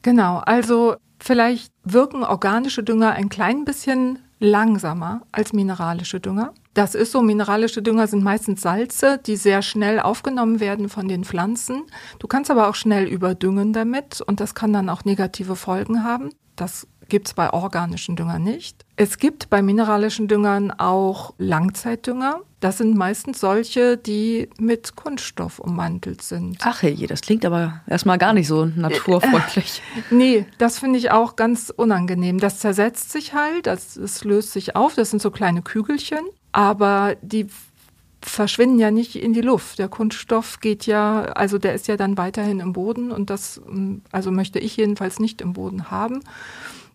Genau, 0.00 0.38
also 0.38 0.96
Vielleicht 1.20 1.72
wirken 1.84 2.24
organische 2.24 2.82
Dünger 2.82 3.12
ein 3.12 3.28
klein 3.28 3.64
bisschen 3.64 4.18
langsamer 4.40 5.22
als 5.32 5.52
mineralische 5.52 6.18
Dünger. 6.18 6.54
Das 6.72 6.94
ist 6.94 7.12
so, 7.12 7.20
mineralische 7.20 7.82
Dünger 7.82 8.06
sind 8.06 8.24
meistens 8.24 8.62
Salze, 8.62 9.20
die 9.24 9.36
sehr 9.36 9.60
schnell 9.60 10.00
aufgenommen 10.00 10.60
werden 10.60 10.88
von 10.88 11.08
den 11.08 11.24
Pflanzen. 11.24 11.82
Du 12.18 12.26
kannst 12.26 12.50
aber 12.50 12.68
auch 12.68 12.74
schnell 12.74 13.06
überdüngen 13.06 13.72
damit 13.74 14.22
und 14.22 14.40
das 14.40 14.54
kann 14.54 14.72
dann 14.72 14.88
auch 14.88 15.04
negative 15.04 15.56
Folgen 15.56 16.04
haben. 16.04 16.30
Das 16.56 16.86
gibt 17.10 17.28
es 17.28 17.34
bei 17.34 17.52
organischen 17.52 18.16
Düngern 18.16 18.42
nicht. 18.42 18.86
Es 18.96 19.18
gibt 19.18 19.50
bei 19.50 19.60
mineralischen 19.60 20.28
Düngern 20.28 20.70
auch 20.70 21.34
Langzeitdünger. 21.36 22.40
Das 22.60 22.78
sind 22.78 22.96
meistens 22.96 23.40
solche, 23.40 23.96
die 23.96 24.48
mit 24.58 24.96
Kunststoff 24.96 25.58
ummantelt 25.58 26.22
sind. 26.22 26.58
Ach 26.62 26.82
je, 26.82 27.06
das 27.06 27.20
klingt 27.20 27.44
aber 27.44 27.80
erstmal 27.86 28.18
gar 28.18 28.32
nicht 28.32 28.46
so 28.46 28.66
naturfreundlich. 28.66 29.82
Äh, 30.10 30.14
nee, 30.14 30.46
das 30.58 30.78
finde 30.78 30.98
ich 30.98 31.10
auch 31.10 31.36
ganz 31.36 31.72
unangenehm. 31.74 32.38
Das 32.38 32.58
zersetzt 32.58 33.12
sich 33.12 33.34
halt, 33.34 33.66
das, 33.66 33.94
das 33.94 34.24
löst 34.24 34.52
sich 34.52 34.76
auf, 34.76 34.94
das 34.94 35.10
sind 35.10 35.20
so 35.20 35.30
kleine 35.30 35.62
Kügelchen, 35.62 36.20
aber 36.52 37.16
die 37.22 37.46
verschwinden 38.22 38.78
ja 38.78 38.90
nicht 38.90 39.16
in 39.16 39.32
die 39.32 39.40
Luft. 39.40 39.78
Der 39.78 39.88
Kunststoff 39.88 40.60
geht 40.60 40.86
ja, 40.86 41.22
also 41.22 41.58
der 41.58 41.74
ist 41.74 41.88
ja 41.88 41.96
dann 41.96 42.18
weiterhin 42.18 42.60
im 42.60 42.72
Boden 42.72 43.10
und 43.10 43.30
das, 43.30 43.60
also 44.12 44.30
möchte 44.30 44.58
ich 44.58 44.76
jedenfalls 44.76 45.18
nicht 45.18 45.40
im 45.40 45.54
Boden 45.54 45.90
haben. 45.90 46.20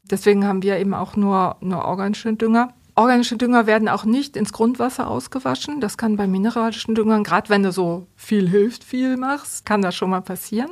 Deswegen 0.09 0.45
haben 0.45 0.63
wir 0.63 0.77
eben 0.77 0.93
auch 0.93 1.15
nur, 1.15 1.57
nur 1.62 1.85
organische 1.85 2.33
Dünger. 2.33 2.74
Organische 2.95 3.38
Dünger 3.38 3.67
werden 3.67 3.89
auch 3.89 4.05
nicht 4.05 4.38
ins 4.38 4.53
Grundwasser 4.53 5.09
ausgewaschen. 5.09 5.81
Das 5.81 5.97
kann 5.97 6.15
bei 6.15 6.27
mineralischen 6.27 6.95
Düngern, 6.95 7.24
gerade 7.24 7.50
wenn 7.50 7.63
du 7.63 7.71
so 7.71 8.07
viel 8.15 8.47
hilft, 8.47 8.83
viel 8.83 9.17
machst, 9.17 9.65
kann 9.65 9.81
das 9.81 9.95
schon 9.95 10.09
mal 10.09 10.21
passieren. 10.21 10.71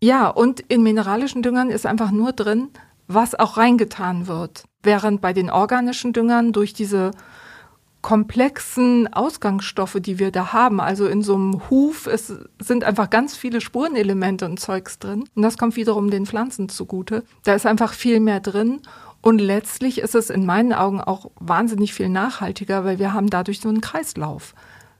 Ja, 0.00 0.28
und 0.28 0.60
in 0.60 0.82
mineralischen 0.82 1.42
Düngern 1.42 1.70
ist 1.70 1.86
einfach 1.86 2.10
nur 2.10 2.32
drin, 2.32 2.68
was 3.06 3.34
auch 3.34 3.56
reingetan 3.56 4.26
wird. 4.26 4.64
Während 4.82 5.22
bei 5.22 5.32
den 5.32 5.50
organischen 5.50 6.12
Düngern 6.12 6.52
durch 6.52 6.74
diese 6.74 7.12
komplexen 8.04 9.10
Ausgangsstoffe, 9.14 9.96
die 9.98 10.18
wir 10.18 10.30
da 10.30 10.52
haben. 10.52 10.78
Also 10.78 11.06
in 11.06 11.22
so 11.22 11.36
einem 11.36 11.62
Huf 11.70 12.06
es 12.06 12.34
sind 12.60 12.84
einfach 12.84 13.08
ganz 13.08 13.34
viele 13.34 13.62
Spurenelemente 13.62 14.44
und 14.44 14.60
Zeugs 14.60 14.98
drin. 14.98 15.24
Und 15.34 15.42
das 15.42 15.56
kommt 15.56 15.74
wiederum 15.76 16.10
den 16.10 16.26
Pflanzen 16.26 16.68
zugute. 16.68 17.24
Da 17.44 17.54
ist 17.54 17.64
einfach 17.64 17.94
viel 17.94 18.20
mehr 18.20 18.40
drin. 18.40 18.82
Und 19.22 19.38
letztlich 19.38 20.02
ist 20.02 20.14
es 20.14 20.28
in 20.28 20.44
meinen 20.44 20.74
Augen 20.74 21.00
auch 21.00 21.30
wahnsinnig 21.36 21.94
viel 21.94 22.10
nachhaltiger, 22.10 22.84
weil 22.84 22.98
wir 22.98 23.14
haben 23.14 23.30
dadurch 23.30 23.60
so 23.60 23.70
einen 23.70 23.80
Kreislauf. 23.80 24.54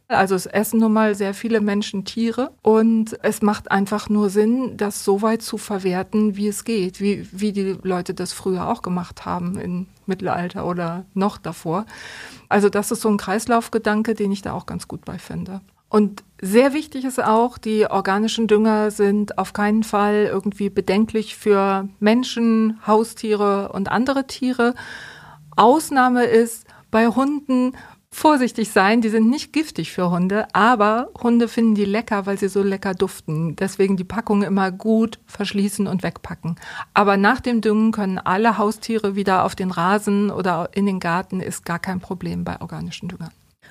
Also 0.07 0.35
es 0.35 0.45
essen 0.45 0.81
nun 0.81 0.93
mal 0.93 1.15
sehr 1.15 1.33
viele 1.33 1.63
Menschen 1.63 2.05
Tiere 2.05 2.51
und 2.61 3.19
es 3.23 3.41
macht 3.41 3.71
einfach 3.71 4.11
nur 4.11 4.29
Sinn, 4.29 4.77
das 4.77 5.03
so 5.03 5.23
weit 5.23 5.41
zu 5.41 5.57
verwerten, 5.57 6.37
wie 6.37 6.49
es 6.49 6.65
geht, 6.65 7.01
wie, 7.01 7.27
wie 7.33 7.53
die 7.53 7.79
Leute 7.83 8.13
das 8.13 8.35
früher 8.35 8.69
auch 8.69 8.83
gemacht 8.83 9.25
haben 9.25 9.59
im 9.59 9.87
Mittelalter 10.05 10.67
oder 10.67 11.07
noch 11.15 11.39
davor. 11.39 11.87
Also 12.51 12.69
das 12.69 12.91
ist 12.91 13.01
so 13.01 13.09
ein 13.09 13.17
Kreislaufgedanke, 13.17 14.15
den 14.15 14.31
ich 14.31 14.43
da 14.43 14.53
auch 14.53 14.67
ganz 14.67 14.89
gut 14.89 15.07
bei 15.07 15.19
finde. 15.19 15.63
Und 15.89 16.23
sehr 16.43 16.75
wichtig 16.75 17.05
ist 17.05 17.23
auch, 17.23 17.57
die 17.57 17.87
organischen 17.87 18.47
Dünger 18.47 18.91
sind 18.91 19.39
auf 19.39 19.53
keinen 19.53 19.85
Fall 19.85 20.29
irgendwie 20.31 20.69
bedenklich 20.69 21.37
für 21.37 21.89
Menschen, 21.99 22.79
Haustiere 22.87 23.71
und 23.73 23.91
andere 23.91 24.27
Tiere. 24.27 24.75
Ausnahme 25.57 26.25
ist 26.25 26.67
bei 26.91 27.07
Hunden 27.07 27.75
vorsichtig 28.15 28.71
sein. 28.71 29.01
Die 29.01 29.09
sind 29.09 29.29
nicht 29.29 29.53
giftig 29.53 29.93
für 29.93 30.11
Hunde, 30.11 30.47
aber 30.53 31.09
Hunde 31.21 31.49
finden 31.49 31.75
die 31.75 31.85
lecker, 31.85 32.27
weil 32.27 32.39
sie 32.39 32.49
so 32.49 32.63
lecker 32.63 32.95
duften. 32.95 33.57
Deswegen 33.57 33.97
die 33.97 34.05
Packung 34.05 34.43
immer 34.43 34.71
gut 34.71 35.19
verschließen 35.27 35.87
und 35.87 36.03
wegpacken. 36.03 36.57
Aber 36.95 37.17
nach 37.17 37.41
dem 37.41 37.61
Düngen 37.61 37.93
können 37.93 38.19
alle 38.19 38.57
Haustiere 38.57 39.17
wieder 39.17 39.45
auf 39.45 39.55
den 39.55 39.71
Rasen 39.71 40.31
oder 40.31 40.71
in 40.75 40.87
den 40.87 41.01
Garten, 41.01 41.41
ist 41.41 41.65
gar 41.65 41.79
kein 41.79 42.01
Problem 42.01 42.45
bei 42.45 42.61
organischen 42.61 43.09
Düngern. 43.09 43.31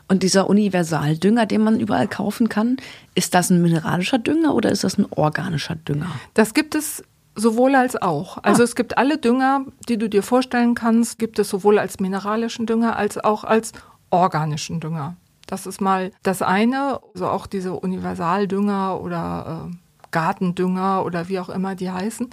Und 0.10 0.22
dieser 0.22 0.50
Universaldünger, 0.50 1.46
den 1.46 1.64
man 1.64 1.80
überall 1.80 2.10
kaufen 2.10 2.50
kann, 2.50 2.78
ist 3.16 3.34
das 3.34 3.50
ein 3.50 3.62
mineralischer 3.62 4.20
Dünger 4.20 4.54
oder 4.54 4.72
ist 4.72 4.84
das 4.84 4.98
ein 4.98 5.06
organischer 5.10 5.76
Dünger? 5.76 6.12
Das 6.34 6.54
gibt 6.54 6.76
es 6.76 7.04
Sowohl 7.36 7.74
als 7.74 8.00
auch. 8.00 8.38
Also 8.44 8.62
ah. 8.62 8.66
es 8.66 8.76
gibt 8.76 8.98
alle 8.98 9.18
Dünger, 9.18 9.66
die 9.90 9.98
du 9.98 10.08
dir 10.08 10.22
vorstellen 10.22 10.76
kannst, 10.76 11.18
gibt 11.18 11.40
es 11.40 11.50
sowohl 11.50 11.80
als 11.80 12.00
mineralischen 12.00 12.68
Dünger 12.68 12.96
als 12.96 13.18
auch 13.18 13.44
als 13.44 13.72
organischen 14.14 14.80
Dünger. 14.80 15.18
Das 15.48 15.66
ist 15.66 15.82
mal 15.82 16.12
das 16.22 16.42
eine, 16.42 17.00
also 17.14 17.28
auch 17.28 17.48
diese 17.48 17.74
Universaldünger 17.74 19.02
oder 19.02 19.68
äh, 19.70 19.76
Gartendünger 20.12 21.04
oder 21.04 21.28
wie 21.28 21.40
auch 21.40 21.50
immer 21.50 21.76
die 21.76 21.92
heißen. 21.92 22.30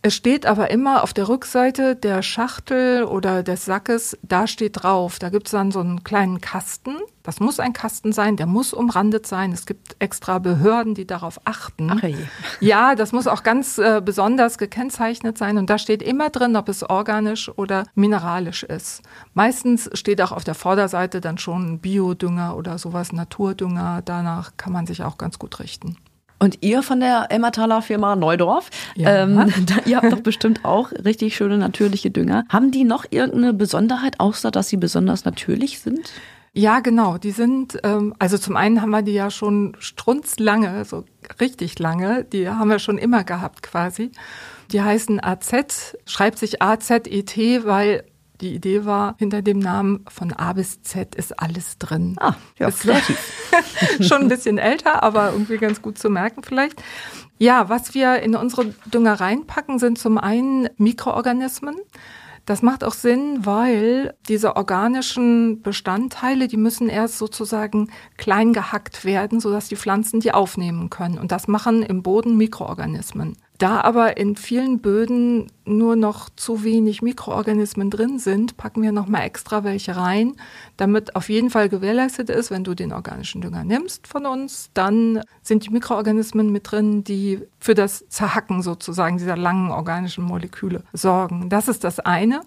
Es 0.00 0.14
steht 0.14 0.46
aber 0.46 0.70
immer 0.70 1.02
auf 1.02 1.12
der 1.12 1.28
Rückseite 1.28 1.96
der 1.96 2.22
Schachtel 2.22 3.02
oder 3.02 3.42
des 3.42 3.64
Sackes, 3.64 4.16
da 4.22 4.46
steht 4.46 4.84
drauf, 4.84 5.18
da 5.18 5.28
gibt 5.28 5.48
es 5.48 5.50
dann 5.50 5.72
so 5.72 5.80
einen 5.80 6.04
kleinen 6.04 6.40
Kasten. 6.40 6.94
Das 7.24 7.40
muss 7.40 7.58
ein 7.58 7.72
Kasten 7.72 8.12
sein, 8.12 8.36
der 8.36 8.46
muss 8.46 8.72
umrandet 8.72 9.26
sein. 9.26 9.50
Es 9.50 9.66
gibt 9.66 9.96
extra 9.98 10.38
Behörden, 10.38 10.94
die 10.94 11.06
darauf 11.06 11.40
achten. 11.44 11.90
Ach 11.90 12.02
je. 12.02 12.16
Ja, 12.60 12.94
das 12.94 13.12
muss 13.12 13.26
auch 13.26 13.42
ganz 13.42 13.76
äh, 13.76 14.00
besonders 14.02 14.56
gekennzeichnet 14.56 15.36
sein. 15.36 15.58
Und 15.58 15.68
da 15.68 15.78
steht 15.78 16.02
immer 16.02 16.30
drin, 16.30 16.56
ob 16.56 16.68
es 16.68 16.88
organisch 16.88 17.50
oder 17.58 17.84
mineralisch 17.94 18.62
ist. 18.62 19.02
Meistens 19.34 19.90
steht 19.94 20.22
auch 20.22 20.32
auf 20.32 20.44
der 20.44 20.54
Vorderseite 20.54 21.20
dann 21.20 21.38
schon 21.38 21.80
Biodünger 21.80 22.56
oder 22.56 22.78
sowas, 22.78 23.12
Naturdünger. 23.12 24.00
Danach 24.04 24.52
kann 24.56 24.72
man 24.72 24.86
sich 24.86 25.02
auch 25.02 25.18
ganz 25.18 25.38
gut 25.38 25.58
richten. 25.58 25.96
Und 26.38 26.58
ihr 26.60 26.82
von 26.82 27.00
der 27.00 27.26
Emmertaler 27.30 27.82
Firma 27.82 28.14
Neudorf, 28.14 28.70
ja. 28.94 29.24
ähm, 29.24 29.52
ihr 29.86 29.96
habt 29.96 30.12
doch 30.12 30.20
bestimmt 30.20 30.64
auch 30.64 30.92
richtig 30.92 31.36
schöne 31.36 31.58
natürliche 31.58 32.10
Dünger. 32.10 32.44
Haben 32.48 32.70
die 32.70 32.84
noch 32.84 33.06
irgendeine 33.10 33.52
Besonderheit, 33.52 34.20
außer 34.20 34.50
dass 34.50 34.68
sie 34.68 34.76
besonders 34.76 35.24
natürlich 35.24 35.80
sind? 35.80 36.12
Ja, 36.52 36.80
genau. 36.80 37.18
Die 37.18 37.30
sind, 37.30 37.78
ähm, 37.84 38.14
also 38.18 38.38
zum 38.38 38.56
einen 38.56 38.80
haben 38.80 38.90
wir 38.90 39.02
die 39.02 39.12
ja 39.12 39.30
schon 39.30 39.76
strunzlange, 39.78 40.84
so 40.84 41.04
richtig 41.40 41.78
lange. 41.78 42.24
Die 42.24 42.48
haben 42.48 42.70
wir 42.70 42.78
schon 42.78 42.98
immer 42.98 43.24
gehabt 43.24 43.62
quasi. 43.62 44.10
Die 44.72 44.82
heißen 44.82 45.22
AZ, 45.22 45.96
schreibt 46.04 46.38
sich 46.38 46.62
AZET, 46.62 47.64
weil 47.64 48.04
die 48.40 48.54
Idee 48.54 48.84
war, 48.84 49.16
hinter 49.18 49.42
dem 49.42 49.58
Namen 49.58 50.04
von 50.08 50.32
A 50.32 50.52
bis 50.52 50.82
Z 50.82 51.14
ist 51.14 51.38
alles 51.38 51.78
drin. 51.78 52.16
Ah, 52.20 52.34
ja, 52.58 52.68
ist 52.68 52.86
schon 54.00 54.22
ein 54.22 54.28
bisschen 54.28 54.58
älter, 54.58 55.02
aber 55.02 55.32
irgendwie 55.32 55.58
ganz 55.58 55.82
gut 55.82 55.98
zu 55.98 56.08
merken 56.08 56.42
vielleicht. 56.42 56.82
Ja, 57.38 57.68
was 57.68 57.94
wir 57.94 58.20
in 58.20 58.34
unsere 58.34 58.74
Dünger 58.92 59.14
reinpacken, 59.14 59.78
sind 59.78 59.98
zum 59.98 60.18
einen 60.18 60.68
Mikroorganismen. 60.76 61.76
Das 62.46 62.62
macht 62.62 62.82
auch 62.82 62.94
Sinn, 62.94 63.44
weil 63.44 64.14
diese 64.26 64.56
organischen 64.56 65.60
Bestandteile, 65.60 66.48
die 66.48 66.56
müssen 66.56 66.88
erst 66.88 67.18
sozusagen 67.18 67.90
klein 68.16 68.54
gehackt 68.54 69.04
werden, 69.04 69.38
sodass 69.38 69.68
die 69.68 69.76
Pflanzen 69.76 70.20
die 70.20 70.32
aufnehmen 70.32 70.88
können. 70.88 71.18
Und 71.18 71.30
das 71.30 71.46
machen 71.46 71.82
im 71.82 72.02
Boden 72.02 72.38
Mikroorganismen. 72.38 73.36
Da 73.58 73.80
aber 73.80 74.16
in 74.16 74.36
vielen 74.36 74.78
Böden 74.78 75.50
nur 75.64 75.96
noch 75.96 76.30
zu 76.30 76.62
wenig 76.62 77.02
Mikroorganismen 77.02 77.90
drin 77.90 78.20
sind, 78.20 78.56
packen 78.56 78.82
wir 78.82 78.92
nochmal 78.92 79.22
extra 79.22 79.64
welche 79.64 79.96
rein, 79.96 80.36
damit 80.76 81.16
auf 81.16 81.28
jeden 81.28 81.50
Fall 81.50 81.68
gewährleistet 81.68 82.30
ist, 82.30 82.52
wenn 82.52 82.62
du 82.62 82.74
den 82.74 82.92
organischen 82.92 83.40
Dünger 83.40 83.64
nimmst 83.64 84.06
von 84.06 84.26
uns, 84.26 84.70
dann 84.74 85.22
sind 85.42 85.66
die 85.66 85.70
Mikroorganismen 85.70 86.52
mit 86.52 86.70
drin, 86.70 87.02
die 87.02 87.40
für 87.58 87.74
das 87.74 88.08
Zerhacken 88.08 88.62
sozusagen 88.62 89.18
dieser 89.18 89.36
langen 89.36 89.72
organischen 89.72 90.22
Moleküle 90.22 90.84
sorgen. 90.92 91.48
Das 91.48 91.66
ist 91.66 91.82
das 91.82 91.98
eine. 91.98 92.42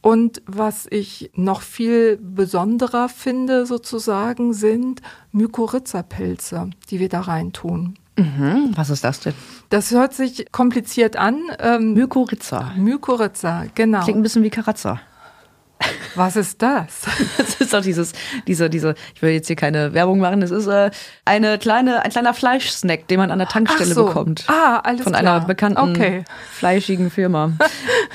Und 0.00 0.40
was 0.46 0.86
ich 0.88 1.30
noch 1.34 1.60
viel 1.60 2.16
besonderer 2.16 3.10
finde 3.10 3.66
sozusagen, 3.66 4.54
sind 4.54 5.02
Mykorrhiza-Pilze, 5.32 6.70
die 6.88 7.00
wir 7.00 7.10
da 7.10 7.20
reintun. 7.20 7.98
Mhm. 8.18 8.72
Was 8.74 8.90
ist 8.90 9.04
das 9.04 9.20
denn? 9.20 9.34
Das 9.70 9.90
hört 9.92 10.12
sich 10.12 10.50
kompliziert 10.50 11.16
an. 11.16 11.36
Ähm, 11.60 11.94
Mykorrhiza. 11.94 12.72
Mykorrhiza, 12.76 13.64
genau. 13.74 14.02
Klingt 14.02 14.18
ein 14.18 14.22
bisschen 14.22 14.42
wie 14.42 14.50
Karazza. 14.50 15.00
Was 16.14 16.36
ist 16.36 16.62
das? 16.62 17.06
Das 17.38 17.60
ist 17.60 17.72
doch 17.72 17.82
dieses, 17.82 18.12
diese, 18.46 18.70
diese, 18.70 18.94
ich 19.14 19.22
will 19.22 19.30
jetzt 19.30 19.46
hier 19.46 19.56
keine 19.56 19.92
Werbung 19.94 20.18
machen, 20.18 20.42
es 20.42 20.50
ist 20.50 20.66
äh, 20.66 20.90
eine 21.24 21.58
kleine, 21.58 22.04
ein 22.04 22.10
kleiner 22.10 22.34
Fleischsnack, 22.34 23.06
den 23.08 23.18
man 23.18 23.30
an 23.30 23.38
der 23.38 23.48
Tankstelle 23.48 23.94
so. 23.94 24.06
bekommt. 24.06 24.44
Ah, 24.48 24.80
alles 24.82 25.02
Von 25.02 25.12
klar. 25.12 25.36
einer 25.36 25.46
bekannten, 25.46 25.78
okay. 25.78 26.24
fleischigen 26.52 27.10
Firma. 27.10 27.52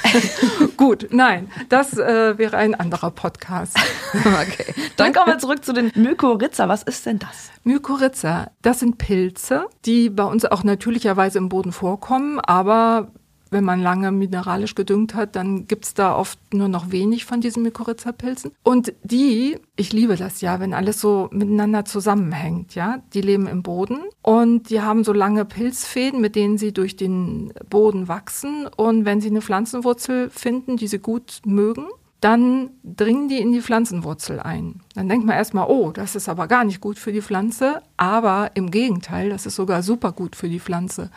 Gut, 0.77 1.07
nein, 1.11 1.49
das 1.69 1.97
äh, 1.97 2.37
wäre 2.37 2.57
ein 2.57 2.75
anderer 2.75 3.11
Podcast. 3.11 3.77
okay. 4.13 4.73
Dann 4.97 5.13
kommen 5.13 5.27
wir 5.27 5.39
zurück 5.39 5.63
zu 5.63 5.73
den 5.73 5.91
Mykorrhiza. 5.95 6.67
Was 6.67 6.83
ist 6.83 7.05
denn 7.05 7.19
das? 7.19 7.51
Mykorrhiza, 7.63 8.51
das 8.61 8.79
sind 8.79 8.97
Pilze, 8.97 9.67
die 9.85 10.09
bei 10.09 10.23
uns 10.23 10.45
auch 10.45 10.63
natürlicherweise 10.63 11.37
im 11.37 11.49
Boden 11.49 11.71
vorkommen, 11.71 12.39
aber 12.39 13.11
wenn 13.53 13.63
man 13.63 13.81
lange 13.81 14.11
mineralisch 14.11 14.75
gedüngt 14.75 15.15
hat, 15.15 15.35
dann 15.35 15.67
gibt's 15.67 15.93
da 15.93 16.15
oft 16.15 16.37
nur 16.53 16.67
noch 16.67 16.91
wenig 16.91 17.25
von 17.25 17.41
diesen 17.41 17.63
Mykorrhiza-Pilzen. 17.63 18.51
Und 18.63 18.93
die, 19.03 19.57
ich 19.75 19.93
liebe 19.93 20.15
das 20.15 20.41
ja, 20.41 20.59
wenn 20.59 20.73
alles 20.73 20.99
so 20.99 21.29
miteinander 21.31 21.85
zusammenhängt, 21.85 22.75
ja, 22.75 23.01
die 23.13 23.21
leben 23.21 23.47
im 23.47 23.63
Boden 23.63 23.99
und 24.21 24.69
die 24.69 24.81
haben 24.81 25.03
so 25.03 25.13
lange 25.13 25.45
Pilzfäden, 25.45 26.19
mit 26.19 26.35
denen 26.35 26.57
sie 26.57 26.73
durch 26.73 26.95
den 26.95 27.53
Boden 27.69 28.07
wachsen. 28.07 28.67
Und 28.75 29.05
wenn 29.05 29.21
sie 29.21 29.29
eine 29.29 29.41
Pflanzenwurzel 29.41 30.29
finden, 30.29 30.77
die 30.77 30.87
sie 30.87 30.99
gut 30.99 31.41
mögen, 31.45 31.85
dann 32.23 32.69
dringen 32.83 33.27
die 33.27 33.39
in 33.39 33.51
die 33.51 33.61
Pflanzenwurzel 33.61 34.39
ein. 34.39 34.79
Dann 34.95 35.09
denkt 35.09 35.25
man 35.25 35.35
erstmal, 35.35 35.67
oh, 35.67 35.91
das 35.91 36.15
ist 36.15 36.29
aber 36.29 36.47
gar 36.47 36.63
nicht 36.63 36.79
gut 36.79 36.97
für 36.97 37.11
die 37.11 37.21
Pflanze, 37.21 37.81
aber 37.97 38.51
im 38.53 38.71
Gegenteil, 38.71 39.29
das 39.29 39.45
ist 39.45 39.55
sogar 39.55 39.83
super 39.83 40.13
gut 40.13 40.37
für 40.37 40.47
die 40.47 40.61
Pflanze 40.61 41.11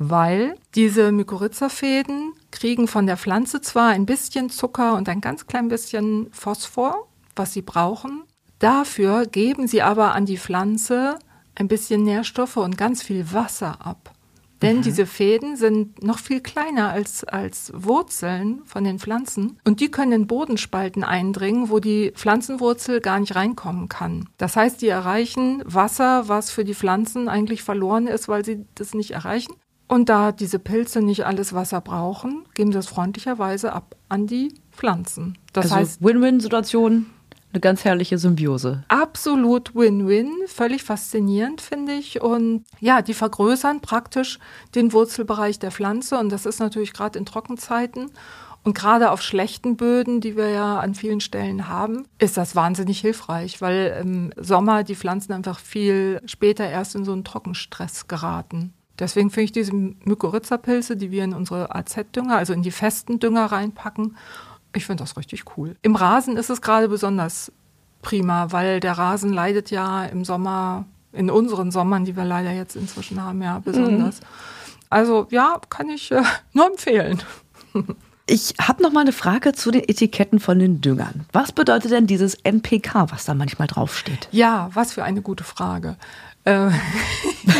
weil 0.00 0.54
diese 0.74 1.12
Mykorrhiza-Fäden 1.12 2.32
kriegen 2.50 2.88
von 2.88 3.06
der 3.06 3.18
Pflanze 3.18 3.60
zwar 3.60 3.90
ein 3.90 4.06
bisschen 4.06 4.48
Zucker 4.48 4.96
und 4.96 5.10
ein 5.10 5.20
ganz 5.20 5.46
klein 5.46 5.68
bisschen 5.68 6.28
Phosphor, 6.32 7.06
was 7.36 7.52
sie 7.52 7.60
brauchen. 7.60 8.22
Dafür 8.58 9.26
geben 9.26 9.68
sie 9.68 9.82
aber 9.82 10.14
an 10.14 10.24
die 10.24 10.38
Pflanze 10.38 11.18
ein 11.54 11.68
bisschen 11.68 12.02
Nährstoffe 12.02 12.56
und 12.56 12.78
ganz 12.78 13.02
viel 13.02 13.30
Wasser 13.34 13.84
ab. 13.84 14.14
Denn 14.62 14.78
mhm. 14.78 14.82
diese 14.82 15.04
Fäden 15.04 15.56
sind 15.56 16.02
noch 16.02 16.18
viel 16.18 16.40
kleiner 16.40 16.88
als, 16.90 17.24
als 17.24 17.70
Wurzeln 17.74 18.62
von 18.64 18.84
den 18.84 18.98
Pflanzen 18.98 19.58
und 19.64 19.80
die 19.80 19.90
können 19.90 20.12
in 20.12 20.26
Bodenspalten 20.26 21.04
eindringen, 21.04 21.68
wo 21.68 21.78
die 21.78 22.12
Pflanzenwurzel 22.14 23.02
gar 23.02 23.20
nicht 23.20 23.34
reinkommen 23.34 23.90
kann. 23.90 24.30
Das 24.38 24.56
heißt, 24.56 24.80
die 24.80 24.88
erreichen 24.88 25.62
Wasser, 25.66 26.28
was 26.28 26.50
für 26.50 26.64
die 26.64 26.74
Pflanzen 26.74 27.28
eigentlich 27.28 27.62
verloren 27.62 28.06
ist, 28.06 28.28
weil 28.28 28.46
sie 28.46 28.64
das 28.74 28.94
nicht 28.94 29.10
erreichen. 29.10 29.52
Und 29.90 30.08
da 30.08 30.30
diese 30.30 30.60
Pilze 30.60 31.02
nicht 31.02 31.26
alles 31.26 31.52
Wasser 31.52 31.80
brauchen, 31.80 32.44
geben 32.54 32.70
sie 32.70 32.78
es 32.78 32.86
freundlicherweise 32.86 33.72
ab 33.72 33.96
an 34.08 34.28
die 34.28 34.54
Pflanzen. 34.70 35.36
Das 35.52 35.64
also 35.64 35.74
heißt 35.74 36.04
Win-Win-Situation 36.04 37.06
eine 37.52 37.60
ganz 37.60 37.84
herrliche 37.84 38.16
Symbiose. 38.16 38.84
Absolut 38.86 39.74
Win-Win, 39.74 40.30
völlig 40.46 40.84
faszinierend 40.84 41.60
finde 41.60 41.94
ich. 41.94 42.22
Und 42.22 42.64
ja, 42.78 43.02
die 43.02 43.14
vergrößern 43.14 43.80
praktisch 43.80 44.38
den 44.76 44.92
Wurzelbereich 44.92 45.58
der 45.58 45.72
Pflanze 45.72 46.20
und 46.20 46.30
das 46.30 46.46
ist 46.46 46.60
natürlich 46.60 46.92
gerade 46.92 47.18
in 47.18 47.26
Trockenzeiten. 47.26 48.12
Und 48.62 48.74
gerade 48.74 49.10
auf 49.10 49.22
schlechten 49.22 49.76
Böden, 49.76 50.20
die 50.20 50.36
wir 50.36 50.50
ja 50.50 50.78
an 50.78 50.94
vielen 50.94 51.20
Stellen 51.20 51.66
haben, 51.66 52.06
ist 52.18 52.36
das 52.36 52.54
wahnsinnig 52.54 53.00
hilfreich, 53.00 53.60
weil 53.60 53.98
im 54.00 54.32
Sommer 54.36 54.84
die 54.84 54.94
Pflanzen 54.94 55.32
einfach 55.32 55.58
viel 55.58 56.20
später 56.26 56.68
erst 56.68 56.94
in 56.94 57.04
so 57.04 57.12
einen 57.12 57.24
Trockenstress 57.24 58.06
geraten. 58.06 58.72
Deswegen 59.00 59.30
finde 59.30 59.44
ich 59.44 59.52
diese 59.52 59.74
Mykorrhiza-Pilze, 59.74 60.96
die 60.96 61.10
wir 61.10 61.24
in 61.24 61.34
unsere 61.34 61.74
AZ-Dünger, 61.74 62.36
also 62.36 62.52
in 62.52 62.62
die 62.62 62.70
festen 62.70 63.18
Dünger 63.18 63.46
reinpacken, 63.46 64.16
ich 64.74 64.86
finde 64.86 65.02
das 65.02 65.16
richtig 65.16 65.44
cool. 65.56 65.76
Im 65.82 65.96
Rasen 65.96 66.36
ist 66.36 66.50
es 66.50 66.62
gerade 66.62 66.88
besonders 66.88 67.52
prima, 68.02 68.52
weil 68.52 68.80
der 68.80 68.92
Rasen 68.92 69.32
leidet 69.32 69.70
ja 69.70 70.04
im 70.04 70.24
Sommer, 70.24 70.84
in 71.12 71.30
unseren 71.30 71.70
Sommern, 71.70 72.04
die 72.04 72.16
wir 72.16 72.24
leider 72.24 72.52
jetzt 72.52 72.76
inzwischen 72.76 73.22
haben, 73.22 73.42
ja 73.42 73.58
besonders. 73.58 74.20
Mhm. 74.20 74.26
Also 74.90 75.26
ja, 75.30 75.60
kann 75.68 75.88
ich 75.88 76.10
äh, 76.12 76.22
nur 76.52 76.66
empfehlen. 76.66 77.22
Ich 78.32 78.54
habe 78.60 78.80
noch 78.80 78.92
mal 78.92 79.00
eine 79.00 79.10
Frage 79.10 79.54
zu 79.54 79.72
den 79.72 79.82
Etiketten 79.88 80.38
von 80.38 80.60
den 80.60 80.80
Düngern. 80.80 81.26
Was 81.32 81.50
bedeutet 81.50 81.90
denn 81.90 82.06
dieses 82.06 82.34
NPK, 82.34 83.10
was 83.10 83.24
da 83.24 83.34
manchmal 83.34 83.66
draufsteht? 83.66 84.28
Ja, 84.30 84.70
was 84.72 84.92
für 84.92 85.02
eine 85.02 85.20
gute 85.20 85.42
Frage. 85.42 85.96
Äh, 86.44 86.70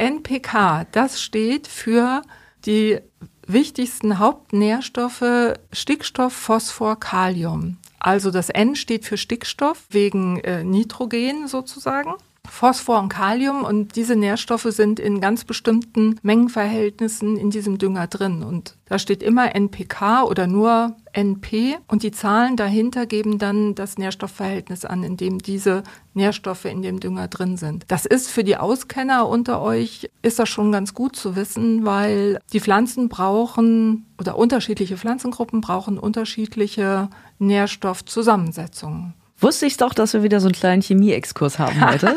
NPK, 0.00 0.86
das 0.92 1.20
steht 1.20 1.66
für 1.68 2.22
die 2.64 2.98
wichtigsten 3.46 4.18
Hauptnährstoffe 4.18 5.54
Stickstoff, 5.72 6.32
Phosphor, 6.32 6.98
Kalium. 6.98 7.76
Also 7.98 8.30
das 8.30 8.48
N 8.48 8.76
steht 8.76 9.04
für 9.04 9.18
Stickstoff 9.18 9.84
wegen 9.90 10.40
äh, 10.40 10.64
Nitrogen 10.64 11.48
sozusagen. 11.48 12.14
Phosphor 12.48 13.00
und 13.00 13.08
Kalium 13.10 13.64
und 13.64 13.96
diese 13.96 14.16
Nährstoffe 14.16 14.66
sind 14.70 14.98
in 14.98 15.20
ganz 15.20 15.44
bestimmten 15.44 16.18
Mengenverhältnissen 16.22 17.36
in 17.36 17.50
diesem 17.50 17.78
Dünger 17.78 18.06
drin. 18.06 18.42
Und 18.42 18.76
da 18.86 18.98
steht 18.98 19.22
immer 19.22 19.54
NPK 19.54 20.24
oder 20.24 20.46
nur 20.46 20.96
NP 21.12 21.76
und 21.86 22.02
die 22.02 22.10
Zahlen 22.10 22.56
dahinter 22.56 23.06
geben 23.06 23.38
dann 23.38 23.74
das 23.74 23.98
Nährstoffverhältnis 23.98 24.84
an, 24.84 25.02
in 25.02 25.16
dem 25.16 25.38
diese 25.38 25.82
Nährstoffe 26.14 26.64
in 26.64 26.82
dem 26.82 27.00
Dünger 27.00 27.28
drin 27.28 27.56
sind. 27.56 27.84
Das 27.88 28.06
ist 28.06 28.30
für 28.30 28.44
die 28.44 28.56
Auskenner 28.56 29.28
unter 29.28 29.60
euch, 29.60 30.10
ist 30.22 30.38
das 30.38 30.48
schon 30.48 30.72
ganz 30.72 30.94
gut 30.94 31.16
zu 31.16 31.36
wissen, 31.36 31.84
weil 31.84 32.38
die 32.52 32.60
Pflanzen 32.60 33.08
brauchen 33.08 34.06
oder 34.18 34.36
unterschiedliche 34.36 34.96
Pflanzengruppen 34.96 35.60
brauchen 35.60 35.98
unterschiedliche 35.98 37.10
Nährstoffzusammensetzungen. 37.38 39.14
Wusste 39.40 39.66
ich 39.66 39.76
doch, 39.76 39.94
dass 39.94 40.12
wir 40.12 40.22
wieder 40.22 40.40
so 40.40 40.48
einen 40.48 40.54
kleinen 40.54 40.82
Chemie-Exkurs 40.82 41.58
haben 41.58 41.80
heute. 41.90 42.16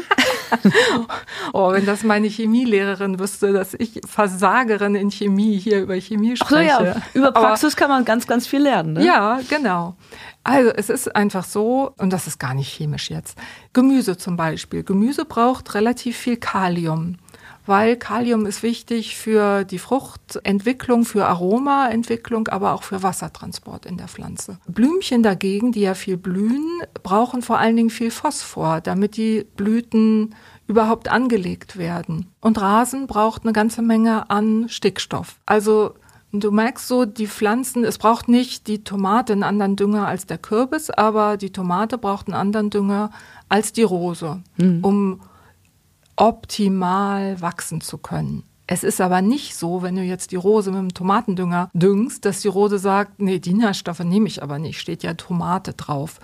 oh, 1.54 1.72
wenn 1.72 1.86
das 1.86 2.04
meine 2.04 2.28
Chemielehrerin 2.28 3.20
wüsste, 3.20 3.54
dass 3.54 3.74
ich 3.74 4.02
Versagerin 4.06 4.96
in 4.96 5.10
Chemie 5.10 5.58
hier 5.58 5.82
über 5.82 5.96
Chemie 5.96 6.36
spreche. 6.36 6.74
Ach 6.74 6.80
so, 6.80 6.86
ja, 6.86 6.96
über 7.14 7.32
Praxis 7.32 7.74
Aber, 7.74 7.80
kann 7.80 7.90
man 7.90 8.06
ganz, 8.06 8.28
ganz 8.28 8.46
viel 8.46 8.62
lernen. 8.62 8.94
Ne? 8.94 9.06
Ja, 9.06 9.40
genau. 9.50 9.96
Also 10.44 10.72
es 10.72 10.90
ist 10.90 11.16
einfach 11.16 11.46
so, 11.46 11.94
und 11.98 12.12
das 12.12 12.28
ist 12.28 12.40
gar 12.40 12.54
nicht 12.54 12.72
chemisch 12.72 13.10
jetzt. 13.10 13.38
Gemüse 13.72 14.18
zum 14.18 14.36
Beispiel. 14.36 14.84
Gemüse 14.84 15.26
braucht 15.26 15.74
relativ 15.74 16.18
viel 16.18 16.38
Kalium 16.38 17.18
weil 17.66 17.96
Kalium 17.96 18.46
ist 18.46 18.64
wichtig 18.64 19.16
für 19.16 19.64
die 19.64 19.80
Fruchtentwicklung, 19.80 21.06
für 21.06 21.26
Aromaentwicklung, 21.26 22.48
aber 22.50 22.74
auch 22.74 22.84
für 22.84 23.04
Wassertransport 23.04 23.86
in 23.86 23.98
der 23.98 24.08
Pflanze. 24.08 24.60
Blümchen 24.68 25.24
dagegen, 25.24 25.72
die 25.72 25.82
ja 25.82 25.94
viel 25.94 26.18
blühen, 26.18 26.82
brauchen 27.04 27.42
vor 27.42 27.60
allen 27.60 27.76
Dingen 27.76 27.90
viel 27.90 28.12
Phosphor, 28.12 28.82
damit 28.82 29.18
die 29.18 29.46
Blüten 29.56 30.36
überhaupt 30.68 31.10
angelegt 31.10 31.78
werden. 31.78 32.32
Und 32.42 32.60
Rasen 32.60 33.08
braucht 33.08 33.44
eine 33.44 33.54
ganze 33.54 33.82
Menge 33.82 34.30
an 34.30 34.70
Stickstoff. 34.70 35.40
Also 35.46 35.94
Du 36.36 36.50
merkst 36.50 36.88
so, 36.88 37.06
die 37.06 37.28
Pflanzen, 37.28 37.84
es 37.84 38.00
braucht 38.00 38.28
nicht 38.28 38.66
die 38.66 38.84
Tomate 38.84 39.34
einen 39.34 39.44
anderen 39.44 39.76
Dünger 39.76 40.08
als 40.08 40.26
der 40.26 40.40
Kürbis, 40.40 40.90
aber 40.90 41.38
die 41.38 41.52
Tomate 41.52 42.00
braucht 42.00 42.26
einen 42.26 42.34
anderen 42.34 42.72
Dünger 42.72 43.12
als 43.50 43.72
die 43.72 43.84
Rose, 43.84 44.42
mhm. 44.58 44.80
um 44.82 45.22
optimal 46.16 47.42
wachsen 47.42 47.82
zu 47.82 47.98
können. 47.98 48.44
Es 48.66 48.84
ist 48.84 49.02
aber 49.02 49.22
nicht 49.22 49.56
so, 49.56 49.82
wenn 49.82 49.96
du 49.96 50.02
jetzt 50.02 50.32
die 50.32 50.38
Rose 50.38 50.72
mit 50.72 50.80
dem 50.80 50.94
Tomatendünger 50.94 51.70
düngst, 51.74 52.24
dass 52.24 52.42
die 52.42 52.48
Rose 52.48 52.80
sagt, 52.80 53.20
nee, 53.20 53.40
die 53.40 53.54
Nährstoffe 53.54 54.00
nehme 54.00 54.28
ich 54.28 54.42
aber 54.42 54.58
nicht, 54.58 54.80
steht 54.80 55.04
ja 55.04 55.14
Tomate 55.14 55.74
drauf. 55.74 56.20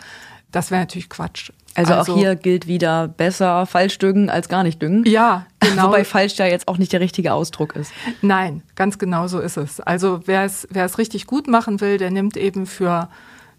Das 0.52 0.71
wäre 0.71 0.82
natürlich 0.82 1.10
Quatsch. 1.10 1.52
Also, 1.75 1.93
also, 1.93 2.13
auch 2.13 2.17
hier 2.17 2.36
gilt 2.36 2.65
wieder 2.65 3.08
besser 3.08 3.65
falsch 3.65 3.99
düngen 3.99 4.30
als 4.30 4.49
gar 4.49 4.63
nicht 4.63 4.82
düngen. 4.82 5.06
Ja, 5.06 5.45
genau. 5.60 5.88
Wobei 5.88 6.04
falsch 6.04 6.38
ja 6.38 6.45
jetzt 6.45 6.67
auch 6.67 6.78
nicht 6.78 6.91
der 6.91 7.02
richtige 7.02 7.34
Ausdruck 7.34 7.75
ist. 7.75 7.91
Nein, 8.21 8.63
ganz 8.75 8.97
genau 8.97 9.28
so 9.28 9.39
ist 9.39 9.58
es. 9.58 9.80
Also 9.80 10.21
wer 10.25 10.43
es, 10.43 10.67
wer 10.71 10.86
es 10.86 10.97
richtig 10.97 11.28
gut 11.28 11.47
machen 11.47 11.82
will, 11.82 11.97
der 11.97 12.10
nimmt 12.10 12.38
eben 12.38 12.65
für, 12.65 13.10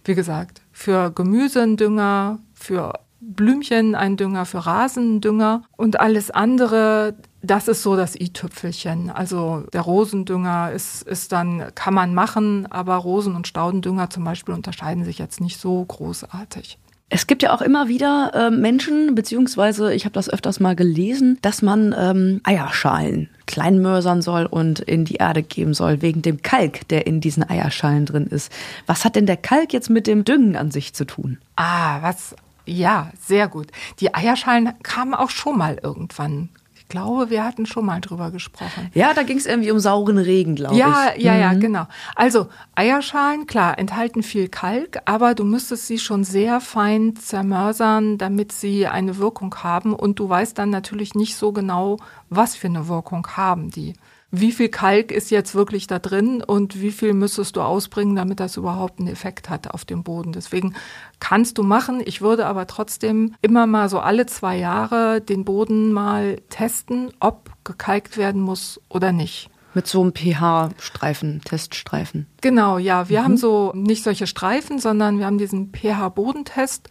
wie 0.04 0.14
gesagt, 0.14 0.62
für 0.72 1.12
Gemüse 1.12 1.62
einen 1.62 1.76
Dünger, 1.76 2.38
für 2.54 2.94
Blümchen 3.20 3.94
ein 3.94 4.16
Dünger, 4.16 4.46
für 4.46 4.66
Rasen 4.66 5.20
Dünger 5.20 5.62
und 5.76 6.00
alles 6.00 6.30
andere, 6.30 7.14
das 7.42 7.68
ist 7.68 7.82
so 7.82 7.96
das 7.96 8.16
i-Tüpfelchen. 8.18 9.10
Also 9.10 9.64
der 9.72 9.82
Rosendünger 9.82 10.72
ist, 10.72 11.02
ist 11.02 11.32
dann, 11.32 11.64
kann 11.74 11.94
man 11.94 12.14
machen, 12.14 12.66
aber 12.70 12.96
Rosen- 12.96 13.36
und 13.36 13.46
Staudendünger 13.46 14.10
zum 14.10 14.24
Beispiel 14.24 14.54
unterscheiden 14.54 15.04
sich 15.04 15.18
jetzt 15.18 15.40
nicht 15.40 15.60
so 15.60 15.84
großartig. 15.84 16.78
Es 17.12 17.26
gibt 17.26 17.42
ja 17.42 17.52
auch 17.52 17.60
immer 17.60 17.88
wieder 17.88 18.30
äh, 18.34 18.50
Menschen, 18.50 19.16
beziehungsweise 19.16 19.92
ich 19.92 20.04
habe 20.04 20.12
das 20.12 20.30
öfters 20.30 20.60
mal 20.60 20.76
gelesen, 20.76 21.38
dass 21.42 21.60
man 21.60 21.92
ähm, 21.98 22.40
Eierschalen 22.44 23.28
kleinmörsern 23.46 24.22
soll 24.22 24.46
und 24.46 24.78
in 24.78 25.04
die 25.04 25.16
Erde 25.16 25.42
geben 25.42 25.74
soll, 25.74 26.02
wegen 26.02 26.22
dem 26.22 26.40
Kalk, 26.42 26.86
der 26.86 27.08
in 27.08 27.20
diesen 27.20 27.42
Eierschalen 27.42 28.06
drin 28.06 28.28
ist. 28.28 28.52
Was 28.86 29.04
hat 29.04 29.16
denn 29.16 29.26
der 29.26 29.36
Kalk 29.36 29.72
jetzt 29.72 29.90
mit 29.90 30.06
dem 30.06 30.24
Düngen 30.24 30.54
an 30.54 30.70
sich 30.70 30.94
zu 30.94 31.04
tun? 31.04 31.38
Ah, 31.56 32.00
was 32.00 32.36
ja, 32.66 33.10
sehr 33.20 33.48
gut. 33.48 33.68
Die 34.00 34.14
Eierschalen 34.14 34.72
kamen 34.82 35.14
auch 35.14 35.30
schon 35.30 35.58
mal 35.58 35.78
irgendwann. 35.82 36.50
Ich 36.74 36.88
glaube, 36.88 37.30
wir 37.30 37.44
hatten 37.44 37.66
schon 37.66 37.86
mal 37.86 38.00
drüber 38.00 38.30
gesprochen. 38.30 38.90
Ja, 38.94 39.14
da 39.14 39.22
ging 39.22 39.38
es 39.38 39.46
irgendwie 39.46 39.70
um 39.70 39.78
sauren 39.78 40.18
Regen, 40.18 40.56
glaube 40.56 40.74
ja, 40.74 41.12
ich. 41.14 41.22
Ja, 41.22 41.34
ja, 41.34 41.52
mhm. 41.52 41.54
ja, 41.54 41.60
genau. 41.60 41.86
Also 42.16 42.48
Eierschalen, 42.74 43.46
klar, 43.46 43.78
enthalten 43.78 44.22
viel 44.22 44.48
Kalk, 44.48 45.00
aber 45.04 45.34
du 45.34 45.44
müsstest 45.44 45.86
sie 45.86 45.98
schon 45.98 46.24
sehr 46.24 46.60
fein 46.60 47.14
zermörsern, 47.14 48.18
damit 48.18 48.50
sie 48.52 48.86
eine 48.88 49.18
Wirkung 49.18 49.54
haben. 49.62 49.94
Und 49.94 50.18
du 50.18 50.28
weißt 50.28 50.58
dann 50.58 50.70
natürlich 50.70 51.14
nicht 51.14 51.36
so 51.36 51.52
genau, 51.52 51.98
was 52.28 52.56
für 52.56 52.66
eine 52.66 52.88
Wirkung 52.88 53.26
haben 53.36 53.70
die 53.70 53.94
wie 54.30 54.52
viel 54.52 54.68
Kalk 54.68 55.10
ist 55.10 55.30
jetzt 55.30 55.54
wirklich 55.54 55.86
da 55.86 55.98
drin 55.98 56.42
und 56.42 56.80
wie 56.80 56.92
viel 56.92 57.14
müsstest 57.14 57.56
du 57.56 57.62
ausbringen, 57.62 58.14
damit 58.14 58.38
das 58.38 58.56
überhaupt 58.56 59.00
einen 59.00 59.08
Effekt 59.08 59.50
hat 59.50 59.68
auf 59.68 59.84
dem 59.84 60.04
Boden. 60.04 60.32
Deswegen 60.32 60.74
kannst 61.18 61.58
du 61.58 61.62
machen. 61.62 62.00
Ich 62.04 62.20
würde 62.20 62.46
aber 62.46 62.66
trotzdem 62.66 63.34
immer 63.42 63.66
mal 63.66 63.88
so 63.88 63.98
alle 63.98 64.26
zwei 64.26 64.56
Jahre 64.56 65.20
den 65.20 65.44
Boden 65.44 65.92
mal 65.92 66.36
testen, 66.48 67.12
ob 67.18 67.50
gekalkt 67.64 68.16
werden 68.16 68.40
muss 68.40 68.80
oder 68.88 69.12
nicht. 69.12 69.50
Mit 69.74 69.86
so 69.86 70.00
einem 70.00 70.12
pH-Streifen, 70.14 71.42
Teststreifen. 71.44 72.26
Genau, 72.40 72.78
ja. 72.78 73.08
Wir 73.08 73.20
mhm. 73.20 73.24
haben 73.24 73.36
so 73.36 73.72
nicht 73.74 74.02
solche 74.02 74.26
Streifen, 74.26 74.78
sondern 74.78 75.18
wir 75.18 75.26
haben 75.26 75.38
diesen 75.38 75.72
pH-Bodentest. 75.72 76.88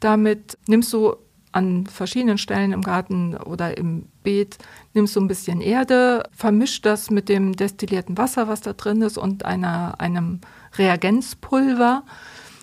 Damit 0.00 0.58
nimmst 0.66 0.92
du 0.92 1.16
an 1.56 1.86
verschiedenen 1.86 2.36
Stellen 2.36 2.72
im 2.72 2.82
Garten 2.82 3.34
oder 3.34 3.78
im 3.78 4.06
Beet, 4.22 4.58
nimmst 4.96 5.14
du 5.14 5.20
ein 5.20 5.28
bisschen 5.28 5.60
Erde, 5.60 6.24
vermischt 6.32 6.84
das 6.84 7.10
mit 7.10 7.28
dem 7.28 7.54
destillierten 7.54 8.18
Wasser, 8.18 8.48
was 8.48 8.62
da 8.62 8.72
drin 8.72 9.02
ist, 9.02 9.18
und 9.18 9.44
einer, 9.44 9.94
einem 9.98 10.40
Reagenzpulver, 10.76 12.02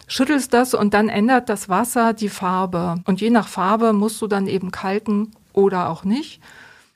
schüttelst 0.07 0.53
das 0.53 0.73
und 0.73 0.93
dann 0.93 1.09
ändert 1.09 1.47
das 1.47 1.69
Wasser 1.69 2.13
die 2.13 2.29
Farbe. 2.29 2.95
Und 3.05 3.21
je 3.21 3.29
nach 3.29 3.47
Farbe 3.47 3.93
musst 3.93 4.21
du 4.21 4.27
dann 4.27 4.47
eben 4.47 4.71
kalken 4.71 5.31
oder 5.53 5.89
auch 5.89 6.03
nicht. 6.03 6.41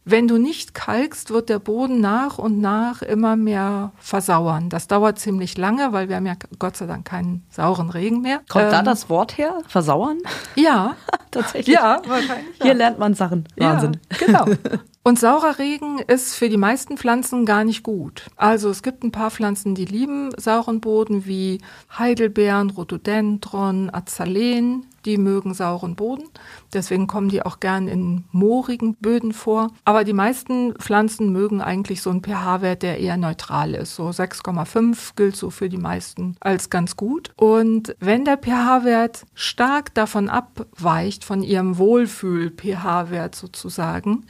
Wenn 0.09 0.29
du 0.29 0.37
nicht 0.37 0.73
kalkst, 0.73 1.31
wird 1.31 1.49
der 1.49 1.59
Boden 1.59 1.99
nach 1.99 2.37
und 2.37 2.61
nach 2.61 3.01
immer 3.01 3.35
mehr 3.35 3.91
versauern. 3.97 4.69
Das 4.69 4.87
dauert 4.87 5.19
ziemlich 5.19 5.57
lange, 5.57 5.91
weil 5.91 6.07
wir 6.07 6.15
haben 6.15 6.25
ja 6.25 6.35
Gott 6.59 6.77
sei 6.77 6.85
Dank 6.85 7.03
keinen 7.03 7.45
sauren 7.49 7.89
Regen 7.89 8.21
mehr. 8.21 8.39
Kommt 8.47 8.65
ähm, 8.65 8.71
da 8.71 8.81
das 8.83 9.09
Wort 9.09 9.37
her? 9.37 9.59
Versauern? 9.67 10.19
Ja, 10.55 10.95
tatsächlich. 11.31 11.75
Ja, 11.75 12.01
wahrscheinlich. 12.07 12.55
Hier 12.61 12.73
lernt 12.73 12.99
man 12.99 13.15
Sachen. 13.15 13.49
Wahnsinn. 13.57 13.99
Ja, 14.11 14.25
genau. 14.25 14.45
Und 15.07 15.17
saurer 15.17 15.57
Regen 15.57 15.99
ist 15.99 16.35
für 16.35 16.49
die 16.49 16.57
meisten 16.57 16.97
Pflanzen 16.97 17.45
gar 17.45 17.63
nicht 17.63 17.81
gut. 17.81 18.25
Also 18.35 18.69
es 18.69 18.83
gibt 18.83 19.05
ein 19.05 19.13
paar 19.13 19.31
Pflanzen, 19.31 19.73
die 19.73 19.85
lieben 19.85 20.31
sauren 20.35 20.81
Boden, 20.81 21.25
wie 21.25 21.61
Heidelbeeren, 21.97 22.71
Rhododendron, 22.71 23.89
Azaleen. 23.89 24.85
Die 25.05 25.17
mögen 25.17 25.53
sauren 25.53 25.95
Boden. 25.95 26.25
Deswegen 26.73 27.07
kommen 27.07 27.29
die 27.29 27.41
auch 27.41 27.61
gern 27.61 27.87
in 27.87 28.25
moorigen 28.33 28.95
Böden 28.95 29.31
vor. 29.31 29.71
Aber 29.85 30.03
die 30.03 30.11
meisten 30.11 30.73
Pflanzen 30.73 31.31
mögen 31.31 31.61
eigentlich 31.61 32.01
so 32.01 32.09
einen 32.09 32.21
pH-Wert, 32.21 32.83
der 32.83 32.99
eher 32.99 33.15
neutral 33.15 33.75
ist. 33.75 33.95
So 33.95 34.09
6,5 34.09 35.15
gilt 35.15 35.37
so 35.37 35.49
für 35.49 35.69
die 35.69 35.77
meisten 35.77 36.35
als 36.41 36.69
ganz 36.69 36.97
gut. 36.97 37.31
Und 37.37 37.95
wenn 38.01 38.25
der 38.25 38.35
pH-Wert 38.35 39.23
stark 39.33 39.93
davon 39.93 40.27
abweicht, 40.27 41.23
von 41.23 41.41
ihrem 41.41 41.77
Wohlfühl-pH-Wert 41.77 43.35
sozusagen, 43.35 44.25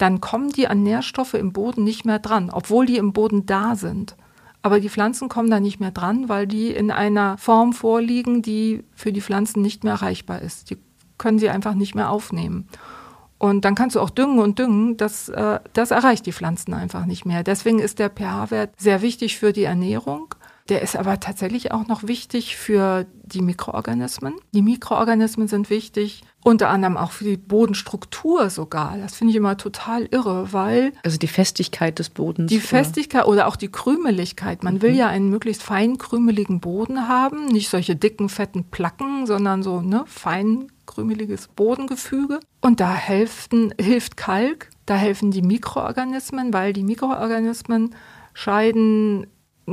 dann 0.00 0.20
kommen 0.20 0.50
die 0.50 0.66
an 0.66 0.82
Nährstoffe 0.82 1.34
im 1.34 1.52
Boden 1.52 1.84
nicht 1.84 2.04
mehr 2.04 2.18
dran, 2.18 2.50
obwohl 2.50 2.86
die 2.86 2.96
im 2.96 3.12
Boden 3.12 3.46
da 3.46 3.76
sind. 3.76 4.16
Aber 4.62 4.80
die 4.80 4.88
Pflanzen 4.88 5.28
kommen 5.28 5.50
da 5.50 5.60
nicht 5.60 5.80
mehr 5.80 5.90
dran, 5.90 6.28
weil 6.28 6.46
die 6.46 6.70
in 6.70 6.90
einer 6.90 7.38
Form 7.38 7.72
vorliegen, 7.72 8.42
die 8.42 8.84
für 8.94 9.12
die 9.12 9.20
Pflanzen 9.20 9.62
nicht 9.62 9.84
mehr 9.84 9.94
erreichbar 9.94 10.42
ist. 10.42 10.70
Die 10.70 10.78
können 11.18 11.38
sie 11.38 11.48
einfach 11.50 11.74
nicht 11.74 11.94
mehr 11.94 12.10
aufnehmen. 12.10 12.66
Und 13.38 13.64
dann 13.64 13.74
kannst 13.74 13.96
du 13.96 14.00
auch 14.00 14.10
düngen 14.10 14.38
und 14.38 14.58
düngen, 14.58 14.98
das, 14.98 15.30
äh, 15.30 15.60
das 15.72 15.90
erreicht 15.90 16.26
die 16.26 16.32
Pflanzen 16.32 16.74
einfach 16.74 17.06
nicht 17.06 17.24
mehr. 17.24 17.42
Deswegen 17.42 17.78
ist 17.78 17.98
der 17.98 18.10
pH-Wert 18.10 18.78
sehr 18.78 19.00
wichtig 19.00 19.38
für 19.38 19.52
die 19.54 19.64
Ernährung. 19.64 20.34
Der 20.70 20.82
ist 20.82 20.94
aber 20.94 21.18
tatsächlich 21.18 21.72
auch 21.72 21.88
noch 21.88 22.04
wichtig 22.04 22.56
für 22.56 23.04
die 23.24 23.42
Mikroorganismen. 23.42 24.34
Die 24.54 24.62
Mikroorganismen 24.62 25.48
sind 25.48 25.68
wichtig, 25.68 26.22
unter 26.44 26.70
anderem 26.70 26.96
auch 26.96 27.10
für 27.10 27.24
die 27.24 27.36
Bodenstruktur 27.36 28.50
sogar. 28.50 28.96
Das 28.96 29.16
finde 29.16 29.32
ich 29.32 29.36
immer 29.36 29.56
total 29.56 30.06
irre, 30.06 30.52
weil. 30.52 30.92
Also 31.02 31.18
die 31.18 31.26
Festigkeit 31.26 31.98
des 31.98 32.08
Bodens. 32.08 32.50
Die 32.50 32.60
Festigkeit 32.60 33.26
oder 33.26 33.48
auch 33.48 33.56
die 33.56 33.70
Krümeligkeit. 33.70 34.62
Man 34.62 34.74
mhm. 34.74 34.82
will 34.82 34.94
ja 34.94 35.08
einen 35.08 35.28
möglichst 35.28 35.64
fein 35.64 35.98
krümeligen 35.98 36.60
Boden 36.60 37.08
haben, 37.08 37.46
nicht 37.46 37.68
solche 37.68 37.96
dicken, 37.96 38.28
fetten 38.28 38.62
Placken, 38.62 39.26
sondern 39.26 39.64
so 39.64 39.80
ne, 39.80 40.04
fein 40.06 40.70
krümeliges 40.86 41.48
Bodengefüge. 41.48 42.38
Und 42.60 42.78
da 42.78 42.94
helfen, 42.94 43.74
hilft 43.80 44.16
Kalk, 44.16 44.70
da 44.86 44.94
helfen 44.94 45.32
die 45.32 45.42
Mikroorganismen, 45.42 46.52
weil 46.52 46.72
die 46.72 46.84
Mikroorganismen 46.84 47.92
scheiden 48.34 49.26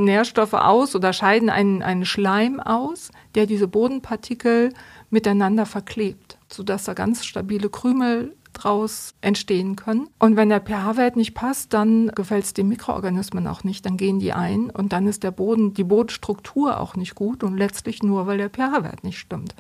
Nährstoffe 0.04 0.54
aus 0.54 0.96
oder 0.96 1.14
scheiden 1.14 1.50
einen, 1.50 1.82
einen 1.82 2.06
Schleim 2.06 2.60
aus, 2.60 3.12
der 3.36 3.46
diese 3.46 3.68
Bodenpartikel 3.68 4.74
miteinander 5.10 5.66
verklebt, 5.66 6.38
sodass 6.52 6.86
da 6.86 6.94
ganz 6.94 7.26
stabile 7.26 7.70
Krümel 7.70 8.36
draus 8.54 9.14
entstehen 9.22 9.76
können. 9.76 10.10
Und 10.20 10.36
wenn 10.36 10.50
der 10.50 10.62
pH-Wert 10.62 11.16
nicht 11.16 11.34
passt, 11.34 11.74
dann 11.74 12.08
gefällt 12.10 12.46
es 12.46 12.54
den 12.54 12.68
Mikroorganismen 12.68 13.48
auch 13.48 13.64
nicht, 13.64 13.86
dann 13.86 13.98
gehen 13.98 14.20
die 14.20 14.34
ein 14.34 14.70
und 14.70 14.94
dann 14.94 15.08
ist 15.08 15.24
der 15.24 15.32
Boden, 15.32 15.74
die 15.74 15.84
Bodenstruktur 15.84 16.80
auch 16.80 16.96
nicht 16.96 17.16
gut 17.16 17.44
und 17.44 17.58
letztlich 17.58 18.04
nur, 18.04 18.28
weil 18.28 18.38
der 18.38 18.50
pH-Wert 18.50 19.04
nicht 19.04 19.20
stimmt. 19.20 19.56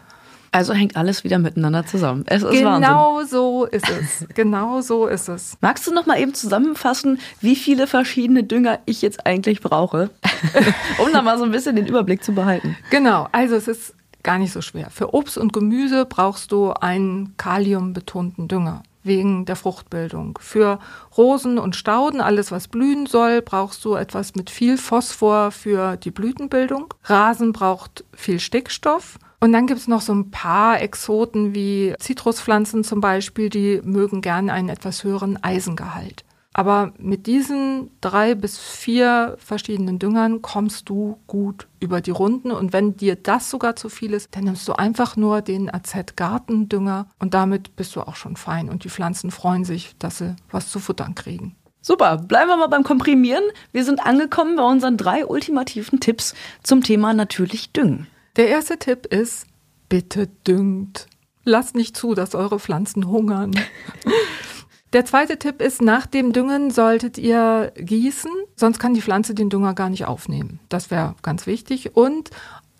Also 0.57 0.73
hängt 0.73 0.97
alles 0.97 1.23
wieder 1.23 1.37
miteinander 1.37 1.85
zusammen. 1.85 2.23
Es 2.25 2.41
ist 2.41 2.49
genau 2.49 3.17
Wahnsinn. 3.17 3.29
so 3.29 3.65
ist 3.65 3.87
es. 3.87 4.27
Genau 4.33 4.81
so 4.81 5.05
ist 5.05 5.29
es. 5.29 5.55
Magst 5.61 5.85
du 5.85 5.93
noch 5.93 6.07
mal 6.07 6.19
eben 6.19 6.33
zusammenfassen, 6.33 7.19
wie 7.41 7.55
viele 7.55 7.85
verschiedene 7.85 8.43
Dünger 8.43 8.79
ich 8.87 9.03
jetzt 9.03 9.27
eigentlich 9.27 9.61
brauche, 9.61 10.09
um 10.97 11.13
da 11.13 11.21
mal 11.21 11.37
so 11.37 11.43
ein 11.43 11.51
bisschen 11.51 11.75
den 11.75 11.85
Überblick 11.85 12.23
zu 12.23 12.31
behalten? 12.33 12.75
Genau. 12.89 13.27
Also 13.33 13.53
es 13.53 13.67
ist 13.67 13.93
gar 14.23 14.39
nicht 14.39 14.51
so 14.51 14.61
schwer. 14.61 14.89
Für 14.89 15.13
Obst 15.13 15.37
und 15.37 15.53
Gemüse 15.53 16.07
brauchst 16.07 16.51
du 16.51 16.71
einen 16.71 17.37
kaliumbetonten 17.37 18.47
Dünger 18.47 18.81
wegen 19.03 19.45
der 19.45 19.57
Fruchtbildung. 19.57 20.39
Für 20.41 20.79
Rosen 21.15 21.59
und 21.59 21.75
Stauden, 21.75 22.19
alles 22.19 22.51
was 22.51 22.67
blühen 22.67 23.05
soll, 23.05 23.43
brauchst 23.43 23.85
du 23.85 23.93
etwas 23.93 24.33
mit 24.33 24.49
viel 24.49 24.79
Phosphor 24.79 25.51
für 25.51 25.97
die 25.97 26.11
Blütenbildung. 26.11 26.95
Rasen 27.03 27.53
braucht 27.53 28.03
viel 28.15 28.39
Stickstoff 28.39 29.19
und 29.39 29.51
dann 29.53 29.67
gibt 29.67 29.79
es 29.79 29.87
noch 29.87 30.01
so 30.01 30.13
ein 30.13 30.31
paar 30.31 30.81
Exoten 30.81 31.53
wie 31.53 31.93
Zitruspflanzen 31.99 32.83
zum 32.83 33.01
Beispiel, 33.01 33.49
die 33.49 33.81
mögen 33.83 34.21
gerne 34.21 34.51
einen 34.51 34.69
etwas 34.69 35.03
höheren 35.03 35.41
Eisengehalt. 35.43 36.23
Aber 36.57 36.91
mit 36.97 37.27
diesen 37.27 37.91
drei 38.01 38.33
bis 38.33 38.57
vier 38.57 39.35
verschiedenen 39.37 39.99
Düngern 39.99 40.41
kommst 40.41 40.89
du 40.89 41.19
gut 41.27 41.67
über 41.79 42.01
die 42.01 42.09
Runden. 42.09 42.49
Und 42.49 42.73
wenn 42.73 42.97
dir 42.97 43.15
das 43.15 43.51
sogar 43.51 43.75
zu 43.75 43.89
viel 43.89 44.11
ist, 44.13 44.35
dann 44.35 44.45
nimmst 44.45 44.67
du 44.67 44.73
einfach 44.73 45.15
nur 45.15 45.43
den 45.43 45.71
AZ-Gartendünger 45.71 47.09
und 47.19 47.35
damit 47.35 47.75
bist 47.75 47.95
du 47.95 48.01
auch 48.01 48.15
schon 48.15 48.37
fein. 48.37 48.69
Und 48.69 48.85
die 48.85 48.89
Pflanzen 48.89 49.29
freuen 49.29 49.65
sich, 49.65 49.95
dass 49.99 50.17
sie 50.17 50.35
was 50.49 50.71
zu 50.71 50.79
futtern 50.79 51.13
kriegen. 51.13 51.55
Super, 51.83 52.17
bleiben 52.17 52.49
wir 52.49 52.57
mal 52.57 52.67
beim 52.67 52.83
Komprimieren. 52.83 53.43
Wir 53.71 53.85
sind 53.85 54.03
angekommen 54.03 54.55
bei 54.55 54.63
unseren 54.63 54.97
drei 54.97 55.27
ultimativen 55.27 55.99
Tipps 55.99 56.33
zum 56.63 56.81
Thema 56.81 57.13
natürlich 57.13 57.71
Düngen. 57.71 58.07
Der 58.37 58.49
erste 58.49 58.77
Tipp 58.77 59.07
ist, 59.07 59.47
bitte 59.89 60.27
düngt. 60.47 61.07
Lasst 61.43 61.75
nicht 61.75 61.97
zu, 61.97 62.13
dass 62.13 62.35
eure 62.35 62.59
Pflanzen 62.59 63.07
hungern. 63.07 63.51
Der 64.93 65.05
zweite 65.05 65.37
Tipp 65.39 65.59
ist, 65.59 65.81
nach 65.81 66.05
dem 66.05 66.33
Düngen 66.33 66.69
solltet 66.69 67.17
ihr 67.17 67.73
gießen, 67.75 68.31
sonst 68.55 68.77
kann 68.79 68.93
die 68.93 69.01
Pflanze 69.01 69.33
den 69.33 69.49
Dünger 69.49 69.73
gar 69.73 69.89
nicht 69.89 70.05
aufnehmen. 70.05 70.59
Das 70.69 70.91
wäre 70.91 71.15
ganz 71.23 71.47
wichtig. 71.47 71.95
Und 71.95 72.29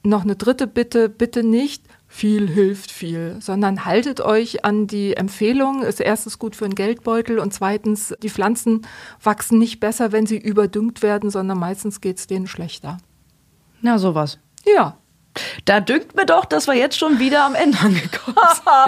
noch 0.04 0.22
eine 0.22 0.36
dritte 0.36 0.67
Bitte, 0.67 1.10
bitte 1.10 1.43
nicht 1.43 1.84
viel 2.08 2.48
hilft 2.48 2.91
viel, 2.91 3.38
sondern 3.41 3.84
haltet 3.84 4.22
euch 4.22 4.63
an 4.63 4.86
die 4.86 5.17
Empfehlung. 5.17 5.82
Ist 5.82 6.00
erstens 6.00 6.39
gut 6.39 6.56
für 6.56 6.65
einen 6.65 6.76
Geldbeutel 6.76 7.39
und 7.39 7.52
zweitens, 7.52 8.13
die 8.22 8.30
Pflanzen 8.30 8.86
wachsen 9.22 9.58
nicht 9.58 9.80
besser, 9.80 10.12
wenn 10.12 10.28
sie 10.28 10.38
überdüngt 10.38 11.02
werden, 11.02 11.30
sondern 11.32 11.58
meistens 11.58 12.00
geht 12.00 12.20
es 12.20 12.28
denen 12.28 12.48
schlechter. 12.48 13.00
Na, 13.82 13.98
sowas. 13.98 14.39
Ja, 14.65 14.98
da 15.65 15.80
dünkt 15.80 16.15
mir 16.15 16.26
doch, 16.26 16.45
dass 16.45 16.67
wir 16.67 16.76
jetzt 16.76 16.97
schon 16.97 17.19
wieder 17.19 17.45
am 17.45 17.56
Ende 17.56 17.78
angekommen 17.80 18.38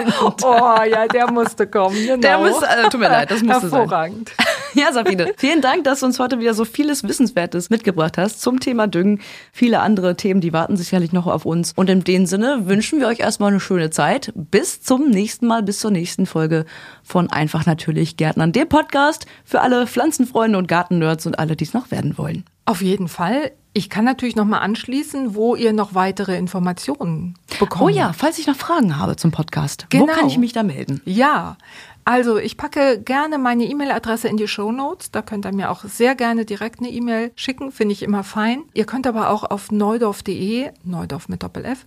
sind. 0.00 0.44
oh 0.44 0.82
ja, 0.90 1.06
der 1.06 1.30
musste 1.30 1.66
kommen. 1.66 1.96
Genau. 1.96 2.20
Der 2.20 2.38
musste, 2.38 2.66
äh, 2.66 2.88
tut 2.88 3.00
mir 3.00 3.08
leid, 3.08 3.30
das 3.30 3.42
musste 3.42 3.62
Hervorragend. 3.62 4.32
sein. 4.36 4.46
Ja, 4.74 4.92
Sabine, 4.92 5.32
vielen 5.36 5.60
Dank, 5.60 5.84
dass 5.84 6.00
du 6.00 6.06
uns 6.06 6.18
heute 6.20 6.38
wieder 6.38 6.54
so 6.54 6.64
vieles 6.64 7.02
Wissenswertes 7.02 7.70
mitgebracht 7.70 8.18
hast 8.18 8.40
zum 8.40 8.60
Thema 8.60 8.86
Düngen. 8.86 9.20
Viele 9.52 9.80
andere 9.80 10.16
Themen, 10.16 10.40
die 10.40 10.52
warten 10.52 10.76
sicherlich 10.76 11.12
noch 11.12 11.26
auf 11.26 11.44
uns. 11.44 11.72
Und 11.74 11.90
in 11.90 12.04
dem 12.04 12.26
Sinne 12.26 12.66
wünschen 12.66 13.00
wir 13.00 13.08
euch 13.08 13.20
erstmal 13.20 13.50
eine 13.50 13.60
schöne 13.60 13.90
Zeit. 13.90 14.32
Bis 14.34 14.80
zum 14.80 15.10
nächsten 15.10 15.46
Mal, 15.46 15.62
bis 15.62 15.80
zur 15.80 15.90
nächsten 15.90 16.26
Folge 16.26 16.66
von 17.02 17.30
Einfach 17.30 17.66
Natürlich 17.66 18.16
Gärtnern, 18.16 18.52
dem 18.52 18.68
Podcast 18.68 19.26
für 19.44 19.60
alle 19.60 19.86
Pflanzenfreunde 19.86 20.56
und 20.58 20.68
Gartennerds 20.68 21.26
und 21.26 21.38
alle, 21.38 21.56
die 21.56 21.64
es 21.64 21.74
noch 21.74 21.90
werden 21.90 22.16
wollen. 22.16 22.44
Auf 22.64 22.82
jeden 22.82 23.08
Fall. 23.08 23.50
Ich 23.72 23.88
kann 23.88 24.04
natürlich 24.04 24.34
noch 24.34 24.46
mal 24.46 24.58
anschließen, 24.58 25.34
wo 25.34 25.54
ihr 25.54 25.72
noch 25.72 25.94
weitere 25.94 26.36
Informationen 26.36 27.38
bekommt. 27.60 27.82
Oh 27.82 27.88
ja, 27.88 28.12
falls 28.12 28.38
ich 28.38 28.48
noch 28.48 28.56
Fragen 28.56 28.98
habe 28.98 29.14
zum 29.14 29.30
Podcast. 29.30 29.86
Genau. 29.90 30.04
Wo 30.04 30.06
kann 30.08 30.26
ich 30.26 30.38
mich 30.38 30.52
da 30.52 30.64
melden? 30.64 31.00
Ja, 31.04 31.56
also 32.04 32.38
ich 32.38 32.56
packe 32.56 33.00
gerne 33.00 33.38
meine 33.38 33.64
E-Mail-Adresse 33.64 34.26
in 34.26 34.36
die 34.36 34.48
Show 34.48 34.72
Notes. 34.72 35.12
Da 35.12 35.22
könnt 35.22 35.46
ihr 35.46 35.52
mir 35.52 35.70
auch 35.70 35.84
sehr 35.84 36.16
gerne 36.16 36.44
direkt 36.44 36.80
eine 36.80 36.90
E-Mail 36.90 37.30
schicken, 37.36 37.70
finde 37.70 37.92
ich 37.92 38.02
immer 38.02 38.24
fein. 38.24 38.64
Ihr 38.74 38.86
könnt 38.86 39.06
aber 39.06 39.30
auch 39.30 39.44
auf 39.44 39.70
neudorf.de, 39.70 40.70
Neudorf 40.82 41.28
mit 41.28 41.44
Doppel-F, 41.44 41.84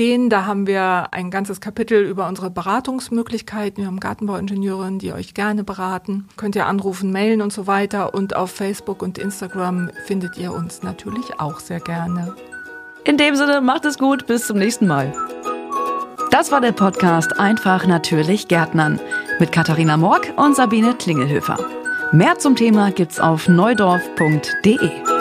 gehen. 0.00 0.30
Da 0.30 0.46
haben 0.46 0.66
wir 0.66 1.08
ein 1.10 1.30
ganzes 1.30 1.60
Kapitel 1.60 2.02
über 2.02 2.26
unsere 2.26 2.48
Beratungsmöglichkeiten. 2.50 3.82
Wir 3.82 3.86
haben 3.86 4.00
Gartenbauingenieurinnen, 4.00 4.98
die 4.98 5.12
euch 5.12 5.34
gerne 5.34 5.62
beraten. 5.62 6.26
Könnt 6.38 6.56
ihr 6.56 6.64
anrufen, 6.64 7.12
mailen 7.12 7.42
und 7.42 7.52
so 7.52 7.66
weiter. 7.66 8.14
Und 8.14 8.34
auf 8.34 8.50
Facebook 8.50 9.02
und 9.02 9.18
Instagram 9.18 9.90
findet 10.06 10.38
ihr 10.38 10.54
uns 10.54 10.82
natürlich 10.82 11.38
auch 11.38 11.60
sehr 11.60 11.80
gerne. 11.80 12.34
In 13.04 13.18
dem 13.18 13.36
Sinne, 13.36 13.60
macht 13.60 13.84
es 13.84 13.98
gut. 13.98 14.26
Bis 14.26 14.46
zum 14.46 14.56
nächsten 14.56 14.86
Mal. 14.86 15.12
Das 16.30 16.50
war 16.50 16.62
der 16.62 16.72
Podcast 16.72 17.38
Einfach 17.38 17.86
natürlich 17.86 18.48
Gärtnern 18.48 18.98
mit 19.38 19.52
Katharina 19.52 19.98
Morg 19.98 20.32
und 20.36 20.56
Sabine 20.56 20.94
Klingelhöfer. 20.94 21.58
Mehr 22.10 22.38
zum 22.38 22.56
Thema 22.56 22.90
gibt's 22.90 23.20
auf 23.20 23.48
neudorf.de. 23.48 25.19